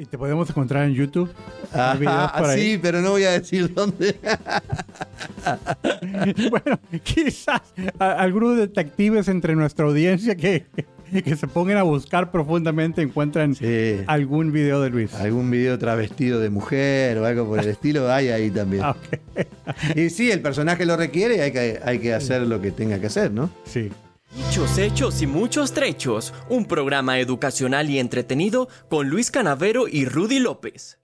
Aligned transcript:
Y 0.00 0.06
te 0.06 0.16
podemos 0.16 0.48
encontrar 0.48 0.84
en 0.84 0.94
YouTube. 0.94 1.30
Ajá, 1.74 2.50
sí, 2.54 2.78
pero 2.80 3.02
no 3.02 3.10
voy 3.10 3.24
a 3.24 3.32
decir 3.32 3.74
dónde. 3.74 4.18
bueno, 6.50 6.80
quizás 7.02 7.60
algunos 7.98 8.56
detectives 8.56 9.28
entre 9.28 9.54
nuestra 9.54 9.84
audiencia 9.84 10.34
que, 10.36 10.64
que 11.22 11.36
se 11.36 11.46
pongan 11.46 11.76
a 11.76 11.82
buscar 11.82 12.30
profundamente 12.30 13.02
encuentran 13.02 13.54
Sí. 13.54 13.98
algún 14.06 14.52
video 14.52 14.80
de 14.80 14.88
Luis. 14.88 15.12
Algún 15.16 15.50
video 15.50 15.78
travestido 15.78 16.40
de 16.40 16.48
mujer 16.48 17.18
o 17.18 17.26
algo 17.26 17.46
por 17.46 17.58
el 17.58 17.68
estilo 17.68 18.10
hay 18.10 18.30
ahí 18.30 18.50
también. 18.50 18.82
Ah. 18.82 18.96
Y 19.94 20.08
sí, 20.08 20.30
el 20.30 20.40
personaje 20.40 20.86
lo 20.86 20.96
requiere 20.96 21.36
y 21.36 21.40
hay 21.40 21.52
que, 21.52 21.78
hay 21.84 21.98
que 21.98 22.14
hacer 22.14 22.40
lo 22.46 22.58
que 22.62 22.70
tenga 22.70 22.98
que 23.00 23.08
hacer, 23.08 23.32
¿no? 23.32 23.50
Sí. 23.64 23.90
Dichos 24.34 24.78
hechos 24.78 25.22
y 25.22 25.26
muchos 25.26 25.72
trechos, 25.72 26.32
un 26.48 26.64
programa 26.66 27.18
educacional 27.18 27.90
y 27.90 27.98
entretenido 27.98 28.68
con 28.88 29.08
Luis 29.08 29.30
Canavero 29.30 29.88
y 29.88 30.04
Rudy 30.04 30.38
López. 30.38 30.98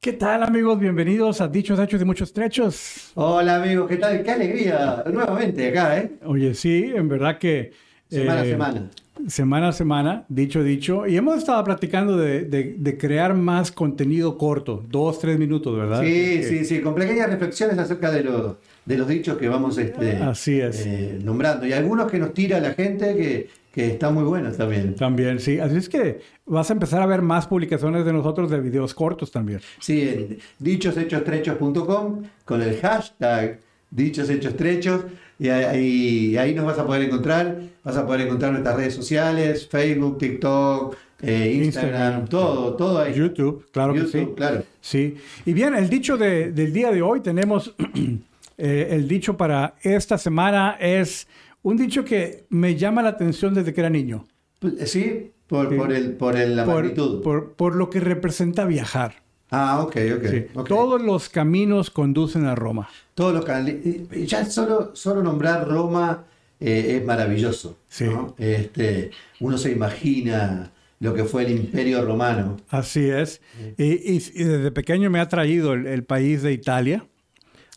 ¿Qué 0.00 0.12
tal 0.12 0.42
amigos? 0.42 0.78
Bienvenidos 0.78 1.40
a 1.40 1.48
Dichos 1.48 1.78
Hechos 1.80 2.00
y 2.00 2.04
Muchos 2.04 2.32
Trechos. 2.32 3.10
Hola 3.14 3.56
amigos, 3.56 3.88
¿qué 3.88 3.96
tal? 3.96 4.22
Qué 4.22 4.30
alegría 4.30 5.02
nuevamente 5.12 5.68
acá, 5.68 5.98
¿eh? 5.98 6.12
Oye, 6.26 6.54
sí, 6.54 6.92
en 6.94 7.08
verdad 7.08 7.38
que... 7.38 7.72
Semana 8.08 8.40
a 8.40 8.44
eh, 8.46 8.50
semana. 8.50 8.90
Semana 9.26 9.68
a 9.68 9.72
semana, 9.72 10.24
dicho, 10.28 10.62
dicho. 10.62 11.06
Y 11.06 11.16
hemos 11.16 11.38
estado 11.38 11.62
platicando 11.64 12.16
de, 12.16 12.42
de- 12.44 12.76
de 12.78 12.96
crear 12.98 13.34
más 13.34 13.72
contenido 13.72 14.38
corto, 14.38 14.84
dos, 14.88 15.18
tres 15.18 15.38
minutos, 15.38 15.76
¿verdad? 15.76 16.00
Sí, 16.02 16.06
Que- 16.06 16.42
sí, 16.44 16.64
sí, 16.64 16.80
con 16.80 16.94
pequeñas 16.94 17.28
reflexiones 17.28 17.76
acerca 17.78 18.10
de, 18.10 18.22
los 18.24 18.56
de 18.88 18.96
los 18.98 19.06
dichos 19.06 19.36
que 19.36 19.48
vamos 19.48 19.76
este, 19.78 20.16
Así 20.16 20.60
es. 20.60 20.86
eh, 20.86 21.18
nombrando. 21.22 21.66
Y 21.66 21.72
algunos 21.72 22.10
que 22.10 22.18
nos 22.18 22.32
tira 22.32 22.58
la 22.58 22.72
gente 22.72 23.14
que, 23.16 23.48
que 23.72 23.86
están 23.88 24.14
muy 24.14 24.24
buenos 24.24 24.56
también. 24.56 24.94
También, 24.94 25.38
sí. 25.40 25.60
Así 25.60 25.76
es 25.76 25.88
que 25.88 26.20
vas 26.46 26.70
a 26.70 26.72
empezar 26.72 27.02
a 27.02 27.06
ver 27.06 27.20
más 27.20 27.46
publicaciones 27.46 28.04
de 28.06 28.12
nosotros 28.14 28.50
de 28.50 28.60
videos 28.60 28.94
cortos 28.94 29.30
también. 29.30 29.60
Sí, 29.78 30.00
en 30.08 30.38
dichoshechos.trechos.com 30.58 32.22
con 32.44 32.62
el 32.62 32.76
hashtag 32.80 33.60
dichoshechos.trechos 33.90 35.02
y 35.38 35.48
ahí, 35.50 36.36
ahí 36.36 36.54
nos 36.54 36.64
vas 36.66 36.78
a 36.78 36.86
poder 36.86 37.02
encontrar. 37.02 37.60
Vas 37.84 37.96
a 37.96 38.06
poder 38.06 38.22
encontrar 38.22 38.52
nuestras 38.52 38.76
redes 38.76 38.94
sociales, 38.94 39.68
Facebook, 39.68 40.18
TikTok, 40.18 40.96
eh, 41.22 41.52
Instagram, 41.54 41.64
Instagram. 41.64 42.28
todo, 42.28 42.74
todo 42.74 42.98
ahí. 43.00 43.14
YouTube, 43.14 43.66
claro 43.70 43.92
que 43.92 44.00
YouTube, 44.00 44.28
sí. 44.30 44.34
claro. 44.36 44.62
Sí. 44.80 45.16
Y 45.46 45.52
bien, 45.52 45.74
el 45.74 45.88
dicho 45.88 46.16
de- 46.16 46.52
del 46.52 46.72
día 46.72 46.90
de 46.90 47.02
hoy 47.02 47.20
tenemos, 47.20 47.74
eh, 48.58 48.88
el 48.90 49.08
dicho 49.08 49.36
para 49.36 49.76
esta 49.82 50.18
semana 50.18 50.76
es 50.80 51.26
un 51.62 51.76
dicho 51.76 52.04
que 52.04 52.44
me 52.50 52.76
llama 52.76 53.02
la 53.02 53.10
atención 53.10 53.54
desde 53.54 53.72
que 53.72 53.80
era 53.80 53.90
niño. 53.90 54.26
Pues, 54.58 54.90
Sí, 54.90 55.30
por, 55.46 55.70
Sí. 55.70 55.76
por, 55.76 55.92
el, 55.92 56.12
por 56.12 56.36
el- 56.36 56.56
la 56.56 56.64
por, 56.64 56.74
magnitud. 56.82 57.22
por- 57.22 57.52
por 57.54 57.74
lo 57.76 57.88
que 57.88 58.00
representa 58.00 58.64
viajar. 58.66 59.22
Ah, 59.50 59.80
ok, 59.82 59.96
ok. 60.16 60.24
Sí. 60.28 60.44
ok. 60.54 60.68
Todos 60.68 61.00
los 61.00 61.28
caminos 61.30 61.90
conducen 61.90 62.44
a 62.44 62.54
Roma. 62.54 62.88
Todos 63.14 63.32
los 63.32 63.68
y 64.12 64.26
Ya 64.26 64.44
solo, 64.44 64.90
solo 64.94 65.22
nombrar 65.22 65.66
Roma 65.66 66.24
eh, 66.60 66.98
es 67.00 67.06
maravilloso. 67.06 67.78
Sí. 67.88 68.04
¿no? 68.04 68.34
Este, 68.38 69.10
uno 69.40 69.56
se 69.56 69.70
imagina 69.70 70.70
lo 71.00 71.14
que 71.14 71.24
fue 71.24 71.44
el 71.44 71.52
imperio 71.52 72.04
romano. 72.04 72.56
Así 72.68 73.08
es. 73.08 73.40
Y, 73.78 73.84
y- 73.84 74.22
y 74.34 74.44
desde 74.44 74.70
pequeño 74.72 75.08
me 75.10 75.20
ha 75.20 75.28
traído 75.28 75.72
el, 75.72 75.86
el 75.86 76.04
país 76.04 76.42
de 76.42 76.52
Italia. 76.52 77.06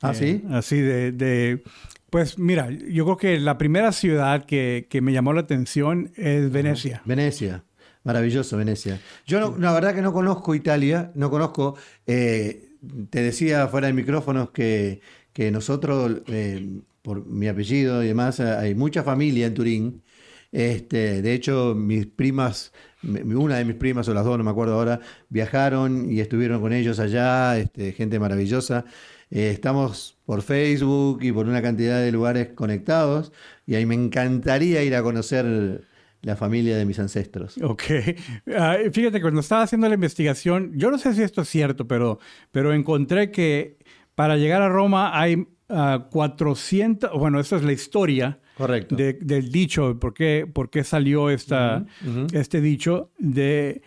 ¿Ah, 0.01 0.11
Eh, 0.11 0.15
sí? 0.15 0.43
Así 0.51 0.79
de, 0.79 1.11
de- 1.11 1.63
Pues 2.09 2.37
mira, 2.37 2.69
yo 2.69 3.05
creo 3.05 3.17
que 3.17 3.39
la 3.39 3.57
primera 3.57 3.91
ciudad 3.91 4.45
que, 4.45 4.87
que 4.89 5.01
me 5.01 5.13
llamó 5.13 5.31
la 5.33 5.41
atención 5.41 6.11
es 6.15 6.51
Venecia. 6.51 7.01
Venecia. 7.05 7.63
Maravilloso, 8.03 8.57
Venecia. 8.57 8.99
Yo 9.25 9.39
no- 9.39 9.57
la 9.57 9.71
verdad 9.73 9.93
que 9.95 10.01
no 10.01 10.11
conozco 10.11 10.55
Italia, 10.55 11.11
no 11.15 11.29
conozco. 11.29 11.77
eh, 12.07 12.67
te 13.11 13.21
decía 13.21 13.67
fuera 13.67 13.87
de 13.87 13.93
micrófonos 13.93 14.49
que, 14.49 15.01
que 15.33 15.51
nosotros, 15.51 16.21
eh, 16.27 16.79
por 17.03 17.25
mi 17.27 17.47
apellido 17.47 18.03
y 18.03 18.07
demás, 18.07 18.39
hay 18.39 18.73
mucha 18.75 19.03
familia 19.03 19.45
en 19.45 19.53
Turín. 19.53 20.01
Este, 20.51 21.21
de 21.21 21.33
hecho, 21.33 21.75
mis 21.75 22.07
primas, 22.07 22.73
una 23.03 23.57
de 23.57 23.65
mis 23.65 23.75
primas 23.75 24.07
o 24.09 24.13
las 24.13 24.25
dos, 24.25 24.37
no 24.37 24.43
me 24.43 24.49
acuerdo 24.51 24.73
ahora, 24.73 24.99
viajaron 25.29 26.11
y 26.11 26.19
estuvieron 26.19 26.59
con 26.59 26.73
ellos 26.73 26.99
allá, 26.99 27.57
este, 27.57 27.93
gente 27.93 28.19
maravillosa. 28.19 28.83
Eh, 29.31 29.49
estamos 29.51 30.17
por 30.25 30.41
Facebook 30.41 31.23
y 31.23 31.31
por 31.31 31.47
una 31.47 31.61
cantidad 31.61 32.01
de 32.01 32.11
lugares 32.11 32.49
conectados 32.53 33.31
y 33.65 33.75
ahí 33.75 33.85
me 33.85 33.95
encantaría 33.95 34.83
ir 34.83 34.93
a 34.95 35.01
conocer 35.01 35.85
la 36.21 36.35
familia 36.35 36.77
de 36.77 36.85
mis 36.85 36.99
ancestros. 36.99 37.57
Ok. 37.63 37.83
Ah, 38.55 38.77
fíjate, 38.91 39.21
cuando 39.21 39.39
estaba 39.39 39.63
haciendo 39.63 39.87
la 39.87 39.95
investigación, 39.95 40.73
yo 40.75 40.91
no 40.91 40.97
sé 40.97 41.13
si 41.15 41.23
esto 41.23 41.41
es 41.41 41.49
cierto, 41.49 41.87
pero, 41.87 42.19
pero 42.51 42.73
encontré 42.73 43.31
que 43.31 43.77
para 44.13 44.35
llegar 44.37 44.61
a 44.61 44.69
Roma 44.69 45.17
hay 45.19 45.47
ah, 45.69 46.07
400, 46.11 47.11
bueno, 47.17 47.39
esta 47.39 47.55
es 47.55 47.63
la 47.63 47.71
historia 47.71 48.39
Correcto. 48.55 48.95
de- 48.95 49.13
del 49.13 49.51
dicho, 49.51 49.97
por 49.99 50.13
qué, 50.13 50.45
por 50.51 50.69
qué 50.69 50.83
salió 50.83 51.29
esta, 51.29 51.85
este 52.33 52.61
dicho, 52.61 53.11
de 53.17 53.81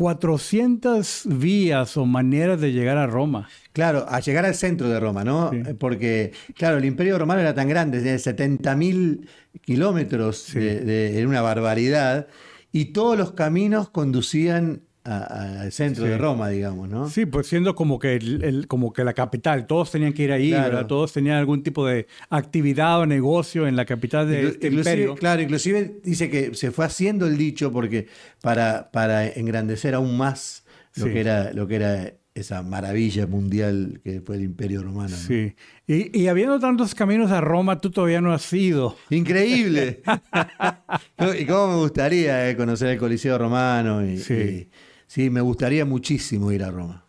400 0.00 1.22
vías 1.26 1.96
o 1.96 2.06
maneras 2.06 2.60
de 2.60 2.72
llegar 2.72 2.96
a 2.96 3.06
Roma. 3.06 3.48
Claro, 3.72 4.06
a 4.08 4.20
llegar 4.20 4.46
al 4.46 4.54
centro 4.54 4.88
de 4.88 4.98
Roma, 4.98 5.24
¿no? 5.24 5.50
Sí. 5.50 5.56
Eh, 5.66 5.74
Porque, 5.78 6.32
claro, 6.56 6.78
el 6.78 6.84
imperio 6.86 7.18
romano 7.18 7.40
era 7.40 7.54
tan 7.54 7.68
grande, 7.68 8.00
de 8.00 8.18
70.000 8.18 9.26
kilómetros, 9.60 10.38
Sí. 10.38 10.58
de- 10.58 10.80
de- 10.80 11.18
era 11.18 11.28
una 11.28 11.42
barbaridad, 11.42 12.28
y 12.72 12.86
todos 12.86 13.18
los 13.18 13.32
caminos 13.32 13.90
conducían 13.90 14.82
al 15.04 15.72
centro 15.72 16.04
Sí. 16.04 16.10
de 16.10 16.18
Roma, 16.18 16.48
digamos, 16.50 16.88
¿no? 16.88 17.08
Sí, 17.08 17.24
pues 17.26 17.46
siendo 17.46 17.74
como 17.74 17.98
que, 17.98 18.16
el, 18.16 18.44
el- 18.44 18.66
como 18.66 18.92
que 18.92 19.02
la 19.02 19.14
capital, 19.14 19.66
todos 19.66 19.90
tenían 19.90 20.12
que 20.12 20.24
ir 20.24 20.32
ahí, 20.32 20.50
Claro. 20.50 20.64
¿verdad? 20.64 20.86
Todos 20.86 21.12
tenían 21.12 21.36
algún 21.36 21.62
tipo 21.62 21.86
de 21.86 22.06
actividad 22.28 23.00
o 23.00 23.06
negocio 23.06 23.66
en 23.66 23.76
la 23.76 23.84
capital 23.86 24.28
de 24.28 24.42
Inclu- 24.42 24.48
este 24.50 24.66
inclusive, 24.68 24.92
imperio. 24.94 25.14
Claro, 25.16 25.42
inclusive 25.42 26.00
dice 26.04 26.28
que 26.28 26.54
se 26.54 26.70
fue 26.70 26.84
haciendo 26.84 27.26
el 27.26 27.38
dicho 27.38 27.72
porque 27.72 28.08
para, 28.42 28.90
para 28.90 29.26
engrandecer 29.26 29.94
aún 29.94 30.16
más 30.16 30.64
lo, 30.96 31.06
Sí. 31.06 31.12
que 31.12 31.20
era, 31.20 31.52
lo 31.52 31.66
que 31.66 31.76
era 31.76 32.12
esa 32.34 32.62
maravilla 32.62 33.26
mundial 33.26 34.00
que 34.04 34.20
fue 34.20 34.36
el 34.36 34.42
imperio 34.44 34.82
romano. 34.82 35.10
¿no? 35.10 35.16
Sí. 35.16 35.54
Y, 35.86 36.16
y 36.18 36.28
habiendo 36.28 36.60
tantos 36.60 36.94
caminos 36.94 37.30
a 37.32 37.40
Roma, 37.40 37.80
tú 37.80 37.90
todavía 37.90 38.20
no 38.20 38.32
has 38.32 38.50
ido. 38.52 38.96
Increíble. 39.10 40.02
y 41.40 41.44
cómo 41.46 41.68
me 41.74 41.76
gustaría 41.80 42.48
eh, 42.50 42.56
conocer 42.56 42.88
el 42.90 42.98
Coliseo 42.98 43.36
Romano. 43.38 44.04
Y, 44.06 44.18
Sí. 44.18 44.34
y- 44.34 44.68
sí, 45.10 45.28
me 45.28 45.40
gustaría 45.40 45.84
muchísimo 45.84 46.52
ir 46.52 46.62
a 46.62 46.70
Roma. 46.70 47.04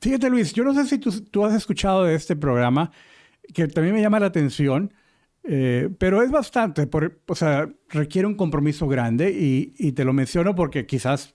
Fíjate, 0.00 0.28
Luis, 0.28 0.52
yo 0.52 0.62
no 0.62 0.74
sé 0.74 0.84
si 0.86 0.98
tú, 0.98 1.10
tú 1.30 1.44
has 1.46 1.54
escuchado 1.54 2.04
de 2.04 2.14
este 2.14 2.36
programa, 2.36 2.90
que 3.54 3.66
también 3.66 3.94
me 3.94 4.02
llama 4.02 4.20
la 4.20 4.26
atención, 4.26 4.92
eh, 5.42 5.88
pero 5.98 6.22
es 6.22 6.30
bastante, 6.30 6.86
por- 6.86 7.18
o 7.26 7.34
sea, 7.34 7.66
requiere 7.88 8.26
un 8.28 8.34
compromiso 8.34 8.86
grande 8.88 9.30
y, 9.32 9.72
y 9.78 9.92
te 9.92 10.04
lo 10.04 10.12
menciono 10.12 10.54
porque 10.54 10.84
quizás 10.86 11.34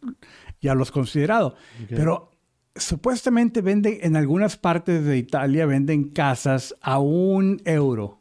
ya 0.62 0.76
lo 0.76 0.84
has 0.84 0.92
considerado. 0.92 1.56
Pero 1.90 2.32
supuestamente 2.76 3.62
venden 3.62 3.98
en 4.02 4.16
algunas 4.16 4.58
partes 4.58 5.04
de 5.06 5.18
Italia, 5.18 5.66
venden 5.66 6.10
casas 6.10 6.76
a 6.82 7.00
un 7.00 7.62
euro. 7.66 8.21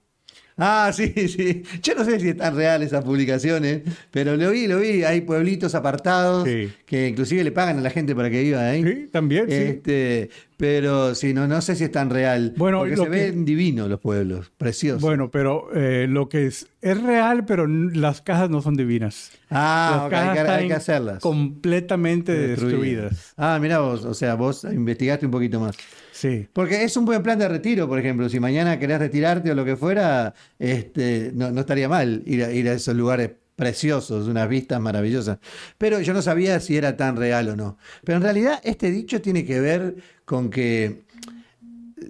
Ah, 0.63 0.91
sí, 0.93 1.13
sí. 1.29 1.63
Yo 1.83 1.95
no 1.95 2.05
sé 2.05 2.21
si 2.21 2.29
están 2.29 2.55
reales 2.55 2.89
esas 2.89 3.05
publicaciones, 3.05 3.81
pero 4.11 4.37
lo 4.37 4.51
vi, 4.51 4.67
lo 4.67 4.79
vi. 4.79 5.03
Hay 5.05 5.23
pueblitos 5.23 5.75
apartados 5.75 6.47
Sí. 6.47 6.71
que 6.87 7.09
inclusive 7.09 7.43
le 7.43 7.51
pagan 7.53 7.79
a 7.79 7.81
la 7.81 7.91
gente 7.91 8.15
para 8.15 8.29
que 8.31 8.43
viva 8.43 8.61
ahí. 8.69 8.83
Sí, 8.85 9.09
también, 9.11 9.47
sí. 9.49 9.55
Este, 9.55 10.31
pero 10.59 11.15
sí, 11.15 11.33
no, 11.33 11.49
no 11.49 11.63
sé 11.63 11.75
si 11.77 11.85
es 11.85 11.91
tan 11.93 12.11
real. 12.11 12.53
Bueno, 12.59 12.81
porque 12.81 12.97
lo 12.97 13.05
se 13.05 13.11
que- 13.11 13.17
ven 13.31 13.45
divinos 13.47 13.89
los 13.89 13.99
pueblos, 14.01 14.53
preciosos. 14.59 15.01
Bueno, 15.01 15.31
pero 15.31 15.71
eh, 15.75 16.07
lo 16.09 16.29
que 16.29 16.47
es, 16.47 16.67
es 16.83 17.03
real, 17.03 17.47
pero 17.47 17.67
las 17.67 18.21
casas 18.21 18.51
no 18.51 18.61
son 18.61 18.75
divinas. 18.77 19.31
ah, 19.49 19.93
las 19.95 20.05
ok, 20.05 20.11
casas 20.11 20.29
hay, 20.29 20.35
que, 20.35 20.41
hay 20.41 20.47
están 20.55 20.69
que 20.69 20.75
hacerlas. 20.75 21.19
completamente 21.21 22.33
destruidas. 22.33 23.33
Ah, 23.37 23.59
mira 23.61 23.79
vos, 23.81 24.05
o 24.05 24.13
sea, 24.15 24.35
vos 24.35 24.65
investigaste 24.65 25.25
un 25.27 25.33
poquito 25.33 25.59
más. 25.61 25.77
Sí. 26.21 26.47
Porque 26.53 26.85
es 26.85 26.99
un 26.99 27.07
buen 27.07 27.23
plan 27.23 27.39
de 27.39 27.49
retiro, 27.49 27.89
por 27.89 27.99
ejemplo. 27.99 28.29
Si 28.29 28.39
mañana 28.39 28.79
querés 28.79 28.99
retirarte 28.99 29.51
o 29.51 29.55
lo 29.55 29.65
que 29.65 29.75
fuera, 29.75 30.35
este, 30.59 31.33
no, 31.35 31.51
no 31.51 31.61
estaría 31.61 31.89
mal 31.89 32.23
ir 32.27 32.45
a, 32.45 32.53
ir 32.53 32.69
a 32.69 32.75
esos 32.75 32.95
lugares 32.95 33.31
preciosos, 33.57 34.29
unas 34.29 34.47
vistas 34.47 34.79
maravillosas. 34.83 35.39
Pero 35.79 35.99
yo 36.01 36.13
no 36.13 36.21
sabía 36.21 36.61
si 36.61 36.77
era 36.77 36.99
tan 36.99 37.17
real 37.17 37.49
o 37.49 37.57
no. 37.57 37.79
Pero 38.05 38.19
en 38.19 38.23
realidad 38.23 38.61
este 38.65 38.91
dicho 38.91 39.23
tiene 39.23 39.47
que 39.47 39.61
ver 39.61 39.97
con 40.27 40.51
que 40.51 41.05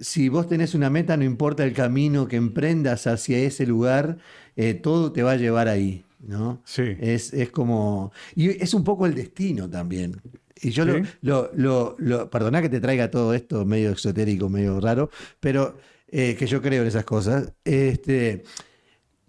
si 0.01 0.27
vos 0.27 0.49
tenés 0.49 0.75
una 0.75 0.89
meta, 0.89 1.15
no 1.15 1.23
importa 1.23 1.63
el 1.63 1.71
camino 1.71 2.27
que 2.27 2.35
emprendas 2.35 3.07
hacia 3.07 3.37
ese 3.37 3.65
lugar, 3.65 4.17
eh, 4.57 4.73
todo 4.73 5.13
te 5.13 5.23
va 5.23 5.31
a 5.31 5.37
llevar 5.37 5.69
ahí, 5.69 6.03
¿no? 6.19 6.61
Sí. 6.65 6.97
Es, 6.99 7.31
es 7.33 7.49
como... 7.49 8.11
Y 8.35 8.49
es 8.61 8.73
un 8.73 8.83
poco 8.83 9.05
el 9.05 9.15
destino 9.15 9.69
también. 9.69 10.19
Y 10.61 10.69
yo 10.71 10.85
Sí. 10.85 11.01
lo, 11.21 11.49
lo, 11.53 11.95
lo, 11.99 12.29
perdona 12.29 12.61
que 12.61 12.69
te 12.69 12.79
traiga 12.79 13.09
todo 13.09 13.33
esto 13.33 13.65
medio 13.65 13.89
exotérico, 13.91 14.49
medio 14.49 14.79
raro, 14.79 15.09
pero 15.39 15.77
eh, 16.07 16.35
que 16.35 16.45
yo 16.47 16.61
creo 16.61 16.81
en 16.81 16.87
esas 16.87 17.05
cosas. 17.05 17.53
Este, 17.65 18.43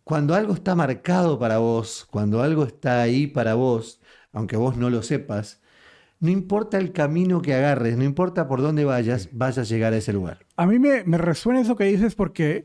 cuando 0.05 0.35
algo 0.35 0.53
está 0.55 0.75
marcado 0.75 1.39
para 1.39 1.59
vos, 1.59 2.07
cuando 2.11 2.43
algo 2.43 2.65
está 2.65 3.03
ahí 3.03 3.27
para 3.27 3.55
vos, 3.55 4.01
aunque 4.33 4.57
vos 4.57 4.77
no 4.77 4.91
lo 4.91 5.03
sepas, 5.03 5.61
no 6.21 6.31
importa 6.31 6.79
el 6.79 6.93
camino 6.93 7.41
que 7.43 7.55
agarres, 7.55 7.97
no 7.97 8.05
importa 8.05 8.47
por 8.47 8.61
dónde 8.63 8.85
vayas, 8.85 9.29
vas 9.33 9.59
a 9.59 9.63
llegar 9.65 9.93
a 9.93 9.97
ese 9.97 10.13
lugar. 10.13 10.47
A 10.57 10.67
mí 10.67 10.79
me, 10.79 11.03
me 11.05 11.19
resuena 11.19 11.61
eso 11.61 11.77
que 11.77 11.85
dices 11.85 12.15
porque 12.15 12.65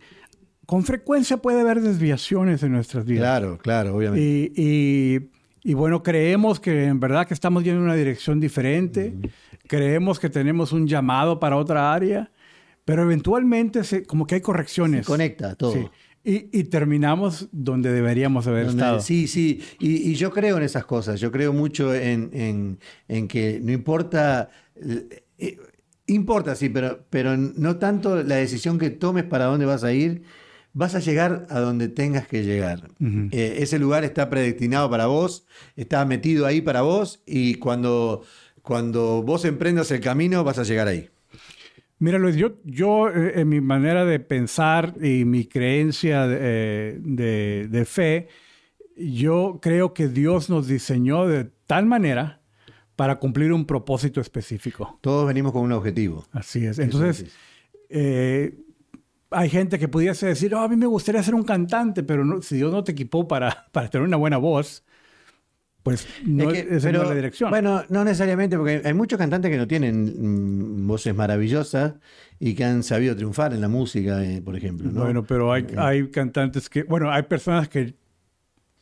con 0.66 0.84
frecuencia 0.84 1.38
puede 1.38 1.62
haber 1.62 1.82
desviaciones 1.82 2.62
en 2.62 2.74
nuestras 2.74 3.06
vidas. 3.06 3.22
Claro, 3.22 3.58
claro, 3.58 3.96
obviamente. 3.96 4.24
Y, 4.24 4.52
y, 4.56 5.30
y 5.70 5.74
bueno, 5.74 6.02
creemos 6.02 6.60
que 6.60 6.86
en 6.86 7.00
verdad 7.00 7.28
que 7.28 7.34
estamos 7.34 7.64
yendo 7.64 7.80
en 7.82 7.86
una 7.86 7.96
dirección 7.96 8.40
diferente, 8.40 9.14
creemos 9.68 10.20
que 10.20 10.30
tenemos 10.30 10.72
un 10.72 10.88
llamado 10.88 11.40
para 11.40 11.58
otra 11.58 11.94
área, 11.94 12.32
pero 12.86 13.04
eventualmente 13.04 13.84
se, 13.84 14.04
como 14.06 14.26
que 14.26 14.36
hay 14.36 14.42
correcciones. 14.42 15.06
Se 15.06 15.12
conecta 15.12 15.56
todo. 15.56 15.74
Sí. 15.74 15.88
Y, 16.24 16.50
y, 16.60 16.64
terminamos 16.66 17.48
donde 17.52 17.92
deberíamos 17.92 18.48
haber 18.48 18.68
Donde- 18.68 18.82
estado. 18.82 19.00
Sí, 19.02 19.28
sí. 19.28 19.62
Y, 19.80 20.10
y 20.12 20.16
yo 20.16 20.32
creo 20.32 20.58
en 20.58 20.64
esas 20.64 20.86
cosas. 20.86 21.20
Yo 21.20 21.32
creo 21.32 21.54
mucho 21.54 21.94
en, 21.96 22.30
en- 22.34 22.80
en 23.08 23.28
que 23.28 23.60
no 23.62 23.72
importa. 23.72 24.50
eh, 24.76 25.24
eh, 25.38 25.58
importa, 26.08 26.56
sí, 26.56 26.70
pero, 26.70 27.06
pero 27.10 27.36
no 27.36 27.76
tanto 27.78 28.24
la 28.24 28.36
decisión 28.36 28.78
que 28.80 28.90
tomes 28.90 29.24
para 29.26 29.46
dónde 29.46 29.66
vas 29.66 29.84
a 29.84 29.92
ir. 29.94 30.24
Vas 30.78 30.94
a 30.94 31.00
llegar 31.00 31.48
a 31.50 31.60
donde 31.60 31.88
tengas 31.88 32.28
que 32.28 32.44
llegar. 32.44 32.92
Eh, 33.32 33.56
ese 33.62 33.80
lugar 33.80 34.04
está 34.04 34.30
predestinado 34.30 34.88
para 34.92 35.08
vos, 35.08 35.48
está 35.76 36.06
metido 36.06 36.46
ahí 36.46 36.62
para 36.62 36.82
vos 36.84 37.20
y 37.26 37.56
cuando, 37.56 38.22
cuando 38.62 39.24
vos 39.24 39.44
emprendas 39.46 39.90
el 39.90 40.02
camino 40.02 40.44
vas 40.44 40.60
a 40.60 40.64
llegar 40.64 40.88
ahí. 40.88 41.10
Mira, 41.98 42.20
Luis, 42.20 42.36
yo, 42.36 42.58
yo 42.64 43.10
eh, 43.10 43.42
en 43.42 43.50
mi 43.50 43.60
manera 43.60 44.06
de 44.06 44.20
pensar 44.20 44.94
y 45.02 45.26
mi 45.26 45.46
creencia 45.46 46.28
eh, 46.30 47.00
de, 47.02 47.68
de 47.72 47.86
fe, 47.86 48.28
yo 48.96 49.58
creo 49.60 49.96
que 49.96 50.08
Dios 50.08 50.48
nos 50.48 50.68
diseñó 50.68 51.26
de 51.26 51.50
tal 51.66 51.88
manera 51.88 52.42
para 52.96 53.16
cumplir 53.18 53.52
un 53.52 53.66
propósito 53.66 54.22
específico. 54.22 55.00
Todos 55.02 55.26
venimos 55.26 55.54
con 55.54 55.64
un 55.64 55.72
objetivo. 55.72 56.24
Así 56.34 56.68
es. 56.68 56.78
Entonces, 56.78 57.22
es. 57.22 57.36
eh, 57.90 58.60
hay 59.32 59.50
gente 59.50 59.78
que 59.80 59.88
pudiese 59.88 60.28
decir, 60.28 60.54
"Oh, 60.56 60.60
a 60.60 60.68
mí 60.70 60.76
me 60.76 60.86
gustaría 60.88 61.22
ser 61.24 61.36
un 61.36 61.44
cantante, 61.44 62.04
pero 62.04 62.24
no- 62.26 62.42
si 62.42 62.56
Dios 62.58 62.72
no 62.72 62.84
te 62.84 62.94
equipó 62.94 63.28
para, 63.28 63.68
para 63.72 63.90
tener 63.90 64.08
una 64.08 64.18
buena 64.18 64.38
voz, 64.38 64.84
pues 65.84 66.06
no 66.26 66.52
Es 66.52 66.58
es, 66.58 66.64
que- 66.66 66.72
no 66.76 66.82
pero, 66.82 67.02
es 67.04 67.10
la 67.10 67.16
dirección. 67.16 67.50
Bueno, 67.50 67.84
no 67.90 68.04
necesariamente, 68.04 68.58
porque 68.58 68.82
hay 68.84 68.94
muchos 68.94 69.18
cantantes 69.18 69.50
que 69.50 69.58
no 69.58 69.68
tienen 69.68 70.04
mm, 70.84 70.88
voces 70.88 71.16
maravillosas 71.16 71.94
y 72.40 72.56
que 72.56 72.66
han 72.66 72.84
sabido 72.84 73.16
triunfar 73.16 73.54
en 73.54 73.62
la 73.62 73.70
música, 73.70 74.22
eh, 74.24 74.42
por 74.42 74.56
ejemplo. 74.58 74.92
¿no? 74.92 75.04
Bueno, 75.04 75.24
pero 75.24 75.52
hay, 75.54 75.66
hay 75.78 76.10
cantantes 76.12 76.70
que, 76.70 76.84
bueno, 76.84 77.12
hay 77.12 77.24
personas 77.24 77.70
que 77.70 77.96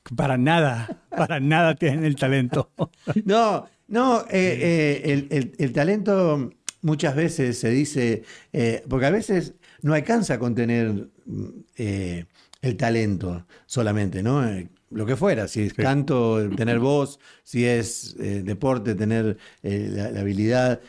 que 0.04 0.14
para 0.16 0.38
nada, 0.38 1.00
para 1.10 1.40
nada 1.40 1.74
tienen 1.76 2.06
el 2.06 2.16
talento. 2.16 2.70
No, 3.26 3.66
no, 3.88 4.22
eh, 4.22 4.24
eh, 4.32 5.02
el, 5.06 5.28
el- 5.32 5.54
el 5.58 5.74
talento 5.74 6.52
muchas 6.82 7.16
veces 7.16 7.58
se 7.60 7.70
dice, 7.70 8.24
eh, 8.54 8.84
porque 8.88 9.08
a 9.08 9.10
veces 9.12 9.56
no 9.86 9.94
alcanza 9.94 10.40
con 10.40 10.56
tener 10.56 11.10
mm, 11.26 11.46
eh, 11.78 12.26
el 12.62 12.76
talento 12.78 13.46
solamente, 13.68 14.24
¿no? 14.24 14.48
Eh, 14.48 14.68
lo 14.92 15.06
que 15.06 15.16
fuera, 15.16 15.48
si 15.48 15.62
es 15.64 15.74
canto, 15.74 16.50
tener 16.56 16.80
voz, 16.80 17.20
si 17.44 17.66
es 17.66 18.16
eh, 18.20 18.42
deporte, 18.44 18.96
tener 18.96 19.38
eh, 19.64 19.90
la, 19.92 20.12
la 20.12 20.22
habilidad. 20.22 20.82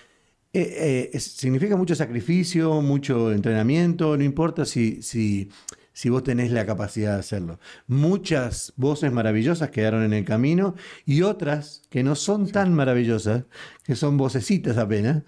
Es- 0.52 1.24
significa 1.36 1.76
mucho 1.76 1.94
sacrificio, 1.94 2.80
mucho 2.80 3.32
entrenamiento, 3.32 4.16
no 4.16 4.24
importa 4.24 4.64
si, 4.64 5.02
si, 5.02 5.50
si 5.92 6.08
vos 6.08 6.22
tenés 6.22 6.50
la 6.50 6.64
capacidad 6.64 7.12
de 7.14 7.20
hacerlo. 7.20 7.58
Muchas 7.88 8.72
voces 8.76 9.12
maravillosas 9.12 9.70
quedaron 9.70 10.02
en 10.02 10.14
el 10.14 10.24
camino 10.24 10.74
y 11.04 11.20
otras 11.22 11.82
que 11.90 12.02
no 12.02 12.14
son 12.14 12.50
tan 12.50 12.72
maravillosas, 12.72 13.44
que 13.84 13.96
son 13.96 14.16
vocecitas 14.16 14.78
apenas, 14.78 15.24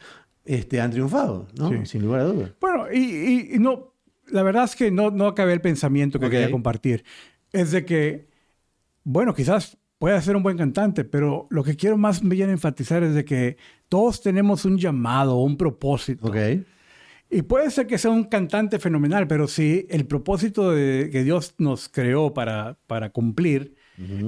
este, 0.48 0.80
han 0.80 0.90
triunfado, 0.90 1.46
¿no? 1.56 1.68
Sí. 1.70 1.76
Sin 1.84 2.02
lugar 2.02 2.20
a 2.22 2.24
dudas. 2.24 2.50
Bueno, 2.60 2.86
y, 2.92 3.54
y- 3.54 3.58
no, 3.58 3.94
la 4.28 4.42
verdad 4.42 4.64
es 4.64 4.74
que 4.74 4.90
no, 4.90 5.10
no 5.10 5.26
acabé 5.26 5.52
el 5.52 5.60
pensamiento 5.60 6.18
que 6.18 6.26
Ok. 6.26 6.32
quería 6.32 6.50
compartir. 6.50 7.04
Es 7.52 7.70
de 7.70 7.84
que, 7.84 8.28
bueno, 9.04 9.34
quizás 9.34 9.76
pueda 9.98 10.20
ser 10.22 10.36
un 10.36 10.42
buen 10.42 10.56
cantante, 10.56 11.04
pero 11.04 11.46
lo 11.50 11.62
que 11.64 11.76
quiero 11.76 11.96
más 11.98 12.26
bien 12.26 12.50
enfatizar 12.50 13.02
es 13.02 13.14
de 13.14 13.24
que 13.24 13.56
todos 13.88 14.20
tenemos 14.22 14.64
un 14.64 14.78
llamado, 14.78 15.36
un 15.36 15.56
propósito. 15.56 16.28
Ok. 16.28 16.36
Y 17.30 17.42
puede 17.42 17.70
ser 17.70 17.86
que 17.86 17.98
sea 17.98 18.10
un 18.10 18.24
cantante 18.24 18.78
fenomenal, 18.78 19.26
pero 19.26 19.48
si 19.48 19.86
el 19.90 20.06
propósito 20.06 20.70
de, 20.70 21.10
que 21.12 21.24
Dios 21.24 21.54
nos 21.58 21.90
creó 21.90 22.32
para, 22.32 22.78
para 22.86 23.10
cumplir 23.10 23.74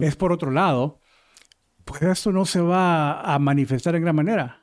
es 0.02 0.16
por 0.16 0.32
otro 0.32 0.50
lado, 0.50 1.00
pues 1.84 2.02
eso 2.02 2.30
no 2.32 2.44
se 2.44 2.60
va 2.60 3.20
a 3.22 3.38
manifestar 3.38 3.94
en 3.96 4.02
gran 4.02 4.16
manera. 4.16 4.59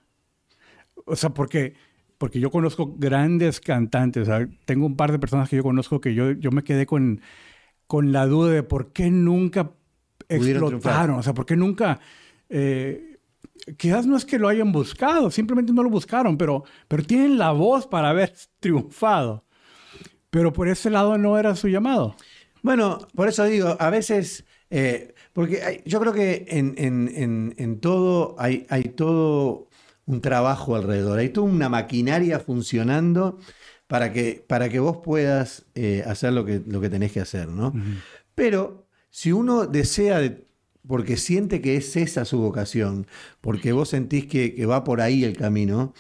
O 1.07 1.15
sea, 1.15 1.31
porque, 1.31 1.73
porque 2.17 2.39
yo 2.39 2.51
conozco 2.51 2.95
grandes 2.97 3.59
cantantes. 3.61 4.23
o 4.23 4.25
sea, 4.25 4.47
tengo 4.65 4.85
un 4.85 4.95
par 4.97 5.11
de 5.11 5.19
personas 5.19 5.49
que 5.49 5.57
yo 5.57 5.63
conozco 5.63 6.01
que 6.01 6.13
yo, 6.13 6.31
yo 6.31 6.51
me 6.51 6.63
quedé 6.63 6.85
con, 6.85 7.21
con 7.87 8.11
la 8.11 8.27
duda 8.27 8.51
de 8.53 8.63
por 8.63 8.93
qué 8.93 9.11
nunca 9.11 9.71
explotaron. 10.29 11.19
O 11.19 11.23
sea, 11.23 11.33
por 11.33 11.45
qué 11.45 11.55
nunca... 11.55 11.99
eh, 12.49 13.17
quizás 13.77 14.05
no 14.07 14.15
es 14.17 14.25
que 14.25 14.39
lo 14.39 14.47
hayan 14.49 14.71
buscado, 14.71 15.31
simplemente 15.31 15.73
no 15.73 15.83
lo 15.83 15.89
buscaron, 15.89 16.37
pero, 16.37 16.63
pero 16.87 17.03
tienen 17.03 17.37
la 17.37 17.51
voz 17.51 17.87
para 17.87 18.09
haber 18.09 18.33
triunfado. 18.59 19.45
Pero 20.29 20.53
por 20.53 20.67
ese 20.67 20.89
lado 20.89 21.17
no 21.17 21.37
era 21.37 21.55
su 21.55 21.67
llamado. 21.69 22.15
Bueno, 22.61 22.99
por 23.15 23.27
eso 23.29 23.43
digo, 23.45 23.77
a 23.79 23.89
veces, 23.89 24.45
eh, 24.69 25.13
porque 25.33 25.61
hay- 25.63 25.81
yo 25.85 25.99
creo 25.99 26.13
que 26.13 26.45
en, 26.49 26.75
en- 26.77 27.09
en- 27.15 27.55
en 27.57 27.79
todo 27.79 28.35
hay, 28.39 28.65
hay 28.69 28.83
todo 28.85 29.66
un 30.07 30.21
trabajo 30.21 30.75
alrededor, 30.75 31.19
hay 31.19 31.29
toda 31.29 31.47
una 31.47 31.69
maquinaria 31.69 32.39
funcionando 32.39 33.37
para 33.87 34.11
que, 34.11 34.43
para 34.47 34.67
que 34.69 34.79
vos 34.79 34.97
puedas 35.03 35.65
eh, 35.75 36.03
hacer 36.07 36.33
lo 36.33 36.43
que, 36.45 36.61
lo 36.65 36.81
que 36.81 36.89
tenés 36.89 37.11
que 37.11 37.19
hacer, 37.21 37.47
¿no? 37.49 37.73
Pero 38.33 38.87
si 39.09 39.31
uno 39.31 39.65
desea, 39.67 40.19
de- 40.19 40.45
porque 40.87 41.17
siente 41.17 41.61
que 41.61 41.75
es 41.75 41.95
esa 41.95 42.23
su 42.25 42.39
vocación, 42.39 43.05
porque 43.41 43.73
vos 43.73 43.89
sentís 43.89 44.25
que, 44.25 44.55
que 44.55 44.65
va 44.65 44.83
por 44.83 45.01
ahí 45.01 45.23
el 45.23 45.35
camino, 45.37 45.93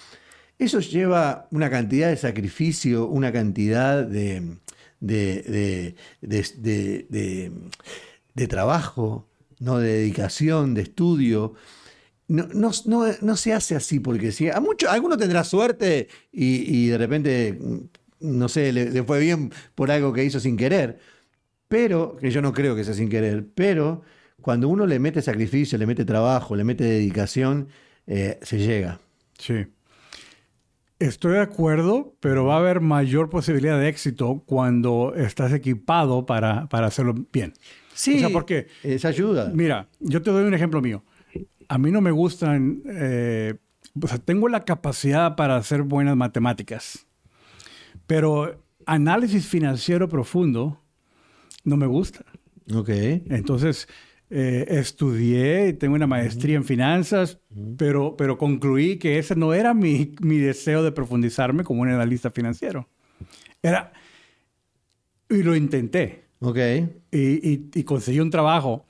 eso 0.59 0.79
lleva 0.79 1.47
una 1.51 1.69
cantidad 1.69 2.09
de 2.09 2.17
sacrificio, 2.17 3.05
una 3.07 3.31
cantidad 3.31 4.03
de- 4.05 4.57
de- 4.99 5.95
de- 6.21 7.51
de 8.33 8.47
trabajo, 8.47 9.27
¿no? 9.59 9.79
de 9.79 9.89
dedicación, 9.93 10.73
de 10.73 10.81
estudio. 10.83 11.53
No, 12.29 12.47
no, 12.53 12.71
no- 12.85 13.05
no 13.21 13.35
se 13.37 13.53
hace 13.53 13.75
así 13.75 13.99
porque 13.99 14.31
sí. 14.31 14.49
A 14.49 14.59
mucho, 14.59 14.89
alguno 14.89 15.17
tendrá 15.17 15.43
suerte 15.43 16.07
y, 16.31 16.85
y 16.85 16.87
de 16.87 16.97
repente, 16.97 17.57
mm, 17.59 17.77
no 18.37 18.49
sé, 18.49 18.71
le, 18.73 18.89
le 18.91 19.03
fue 19.03 19.19
bien 19.19 19.51
por 19.75 19.91
algo 19.91 20.11
que 20.13 20.23
hizo 20.23 20.39
sin 20.39 20.57
querer. 20.57 20.99
Pero, 21.67 22.15
que 22.17 22.31
yo 22.31 22.41
no 22.41 22.53
creo 22.53 22.75
que 22.75 22.83
sea 22.83 22.93
sin 22.93 23.09
querer, 23.09 23.45
pero 23.53 24.01
cuando 24.41 24.69
uno 24.69 24.85
le 24.85 24.99
mete 24.99 25.21
sacrificio, 25.21 25.77
le 25.77 25.85
mete 25.85 26.05
trabajo, 26.05 26.55
le 26.55 26.63
mete 26.63 26.83
dedicación, 26.85 27.67
eh, 28.07 28.39
se 28.41 28.57
llega. 28.59 28.99
Sí. 29.37 29.65
Estoy 30.99 31.33
de 31.33 31.41
acuerdo, 31.41 32.15
pero 32.19 32.45
va 32.45 32.55
a 32.55 32.59
haber 32.59 32.79
mayor 32.81 33.29
posibilidad 33.29 33.79
de 33.79 33.87
éxito 33.87 34.41
cuando 34.47 35.13
estás 35.15 35.53
equipado 35.53 36.25
para, 36.25 36.67
para 36.69 36.87
hacerlo 36.87 37.13
bien. 37.31 37.53
Sí, 37.93 38.15
O 38.15 38.19
sea, 38.19 38.29
porque, 38.29 38.67
esa 38.83 39.09
ayuda. 39.09 39.51
mira, 39.53 39.89
yo 39.99 40.21
te 40.23 40.31
doy 40.31 40.43
un 40.45 40.53
ejemplo 40.55 40.81
mío. 40.81 41.03
A 41.67 41.77
mí 41.77 41.91
no 41.91 42.01
me 42.01 42.11
gustan, 42.11 42.81
eh, 42.85 43.55
o 44.01 44.07
sea, 44.07 44.17
tengo 44.17 44.47
la 44.47 44.63
capacidad 44.63 45.35
para 45.35 45.57
hacer 45.57 45.83
buenas 45.83 46.15
matemáticas, 46.15 47.07
pero 48.05 48.63
análisis 48.85 49.47
financiero 49.47 50.07
profundo 50.07 50.81
no 51.63 51.77
me 51.77 51.87
gusta. 51.87 52.25
Ok. 52.73 52.89
Entonces, 52.89 53.87
eh, 54.29 54.65
estudié 54.69 55.71
tengo 55.73 55.95
una 55.95 56.07
maestría 56.07 56.57
en 56.57 56.65
finanzas, 56.65 57.39
pero, 57.77 58.15
pero 58.17 58.37
concluí 58.37 58.97
que 58.97 59.19
ese 59.19 59.35
no 59.35 59.53
era 59.53 59.73
mi, 59.73 60.15
mi 60.21 60.37
deseo 60.37 60.83
de 60.83 60.91
profundizarme 60.91 61.63
como 61.63 61.81
un 61.81 61.89
analista 61.89 62.31
financiero. 62.31 62.89
Era, 63.61 63.93
y 65.29 65.43
lo 65.43 65.55
intenté, 65.55 66.26
Ok. 66.39 66.57
y, 67.11 67.17
y- 67.49 67.69
y 67.73 67.83
conseguí 67.83 68.19
un 68.19 68.29
trabajo, 68.29 68.85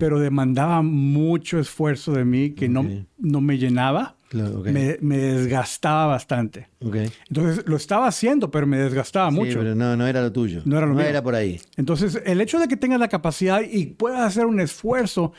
pero 0.00 0.18
demandaba 0.18 0.82
mucho 0.82 1.58
esfuerzo 1.60 2.12
de 2.12 2.24
mí 2.24 2.50
que 2.50 2.68
no, 2.68 2.84
no 3.18 3.40
me 3.40 3.56
llenaba, 3.58 4.16
Claro, 4.28 4.60
me, 4.62 4.98
me 5.00 5.16
desgastaba 5.16 6.06
bastante. 6.06 6.68
Entonces, 6.80 7.64
lo 7.66 7.76
estaba 7.76 8.08
haciendo, 8.08 8.50
pero 8.50 8.66
me 8.66 8.76
desgastaba 8.78 9.30
Sí, 9.30 9.36
mucho. 9.36 9.58
pero 9.60 9.74
no, 9.74 9.96
no 9.96 10.06
era 10.06 10.20
lo 10.20 10.30
tuyo. 10.32 10.60
No 10.66 10.76
era 10.76 10.86
lo 10.86 10.94
mío. 10.94 11.04
era 11.04 11.22
por 11.22 11.34
ahí. 11.34 11.58
Entonces, 11.76 12.20
el 12.26 12.40
hecho 12.42 12.58
de 12.58 12.68
que 12.68 12.76
tengas 12.76 13.00
la 13.00 13.08
capacidad 13.08 13.62
y 13.62 13.86
puedas 13.86 14.20
hacer 14.20 14.44
un 14.44 14.60
esfuerzo, 14.60 15.32